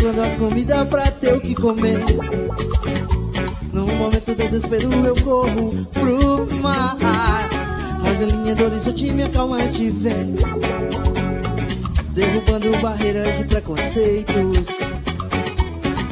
Reciclando 0.02 0.24
a 0.24 0.30
comida 0.36 0.84
pra 0.86 1.12
ter 1.12 1.32
o 1.32 1.40
que 1.40 1.54
comer. 1.54 2.00
Num 3.72 3.86
momento 3.86 4.34
de 4.34 4.34
desespero 4.34 4.92
eu 5.06 5.14
corro 5.22 5.86
pro 5.92 6.60
mar. 6.60 6.96
Mas 8.02 8.20
a 8.20 8.24
linha 8.24 8.52
do 8.56 8.64
horizonte 8.64 9.12
me 9.12 9.22
acalmante 9.22 9.90
vem. 9.90 10.34
Derrubando 12.14 12.76
barreiras 12.78 13.38
e 13.38 13.44
preconceitos. 13.44 14.66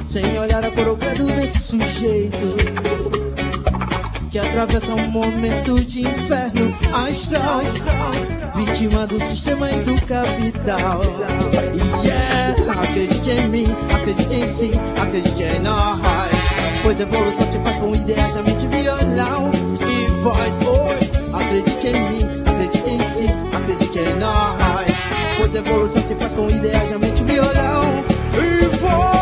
Sem 0.06 0.38
olhar 0.38 0.64
a 0.64 0.70
cor 0.70 0.86
ou 0.86 0.96
credo 0.96 1.26
desse 1.26 1.58
sujeito 1.60 2.56
Que 4.28 4.40
atravessa 4.40 4.92
um 4.92 5.08
momento 5.08 5.80
de 5.84 6.00
inferno 6.00 6.76
astral 6.92 7.60
Vítima 8.56 9.06
do 9.06 9.20
sistema 9.20 9.70
e 9.70 9.84
do 9.84 9.94
capital 10.04 11.00
yeah, 12.02 12.29
acredite 12.82 13.30
em 13.30 13.48
mim, 13.48 13.66
acredite 13.94 14.34
em 14.34 14.46
si, 14.46 14.72
acredite 15.00 15.42
em 15.42 15.60
nós. 15.60 15.98
Pois 16.82 16.98
evolução 16.98 17.50
se 17.52 17.58
faz 17.58 17.76
com 17.76 17.94
ideias 17.94 18.34
da 18.34 18.42
mente, 18.42 18.66
violão 18.66 19.50
e 19.80 20.06
voz. 20.22 20.52
Oi, 20.66 21.10
acredite 21.32 21.88
em 21.88 22.10
mim, 22.10 22.42
acredite 22.46 22.90
em 22.90 23.04
si, 23.04 23.26
acredite 23.54 23.98
em 23.98 24.18
nós. 24.18 24.56
Pois 25.36 25.54
evolução 25.54 26.02
se 26.02 26.14
faz 26.14 26.34
com 26.34 26.48
ideias 26.48 26.90
da 26.90 26.98
mente, 26.98 27.22
violão 27.24 28.04
e 28.34 28.76
voz 28.76 29.19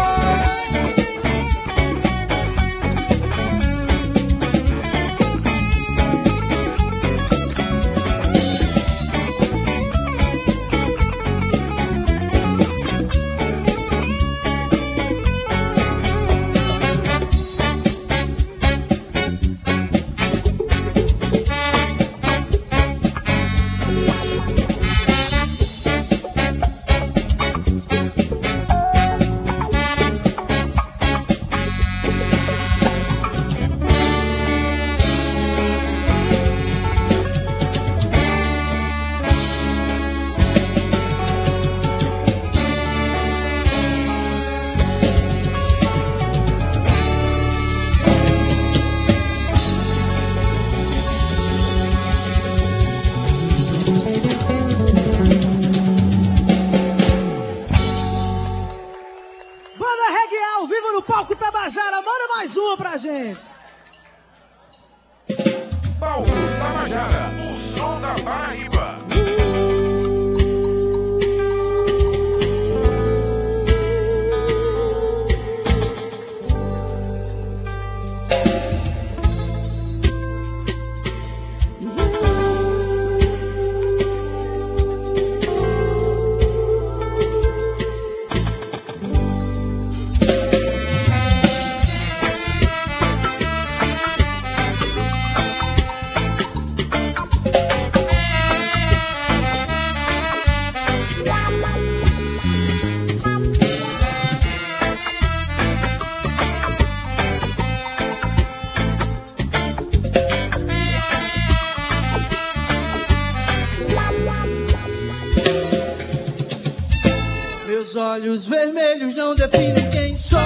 olhos 118.18 118.46
vermelhos 118.46 119.16
não 119.16 119.32
definem 119.32 119.88
quem 119.90 120.16
sou. 120.16 120.40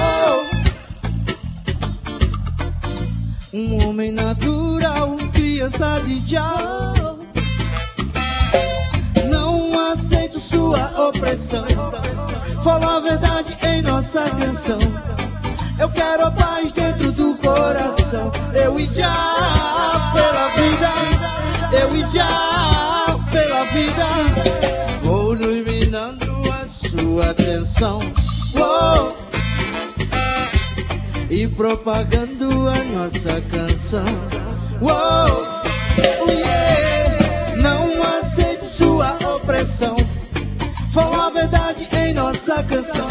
Um 3.54 3.88
homem 3.88 4.12
natural, 4.12 5.16
criança 5.32 6.02
de 6.04 6.20
diabo. 6.20 7.26
Não 9.30 9.90
aceito 9.90 10.38
sua 10.38 11.08
opressão. 11.08 11.64
Fala 12.62 12.96
a 12.96 13.00
verdade 13.00 13.56
em 13.62 13.80
nossa 13.80 14.28
canção. 14.28 14.78
Eu 15.78 15.88
quero 15.88 16.26
a 16.26 16.30
paz 16.30 16.72
dentro 16.72 17.10
do 17.10 17.36
coração. 17.38 18.30
Eu 18.52 18.78
e 18.78 18.84
já 18.84 20.12
pela 20.12 20.48
vida. 20.50 20.90
Eu 21.80 21.96
e 21.96 22.10
já 22.10 23.18
pela 23.30 23.64
vida. 23.64 25.00
Vou 25.00 25.34
no 25.34 25.71
chamando 27.12 27.22
atenção. 27.22 28.00
Uou! 28.54 29.16
E 31.28 31.46
propagando 31.48 32.68
a 32.68 32.84
nossa 32.84 33.40
canção. 33.42 34.04
Oh, 34.80 36.30
yeah! 36.30 37.56
Não 37.56 38.02
aceito 38.18 38.64
sua 38.66 39.16
opressão. 39.34 39.96
Fala 40.92 41.26
a 41.26 41.30
verdade 41.30 41.88
em 41.92 42.14
nossa 42.14 42.62
canção. 42.62 43.06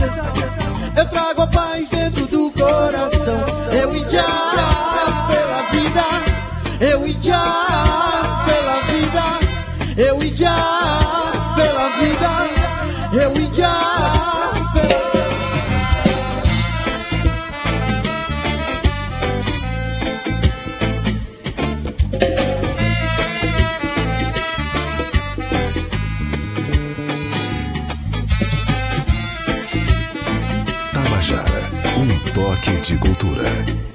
Eu 0.96 1.06
trago 1.10 1.42
a 1.42 1.48
paz 1.48 1.88
dentro 1.90 2.26
do 2.28 2.52
coração. 2.52 3.44
Eu 3.72 3.96
e 3.96 4.10
já 4.10 4.24
pela 5.28 5.62
vida. 5.72 6.04
Eu 6.80 7.06
e 7.06 7.14
já 7.14 8.44
pela 8.46 8.82
vida. 8.84 9.24
Eu 9.98 10.22
e 10.22 10.36
já 10.36 10.92
pela 11.56 11.90
vida. 12.00 12.21
Eu 13.14 13.34
e 13.36 13.48
pela 14.72 15.02
Tabajara, 30.94 31.70
um 31.98 32.34
toque 32.34 32.72
de 32.80 32.98
cultura. 32.98 33.91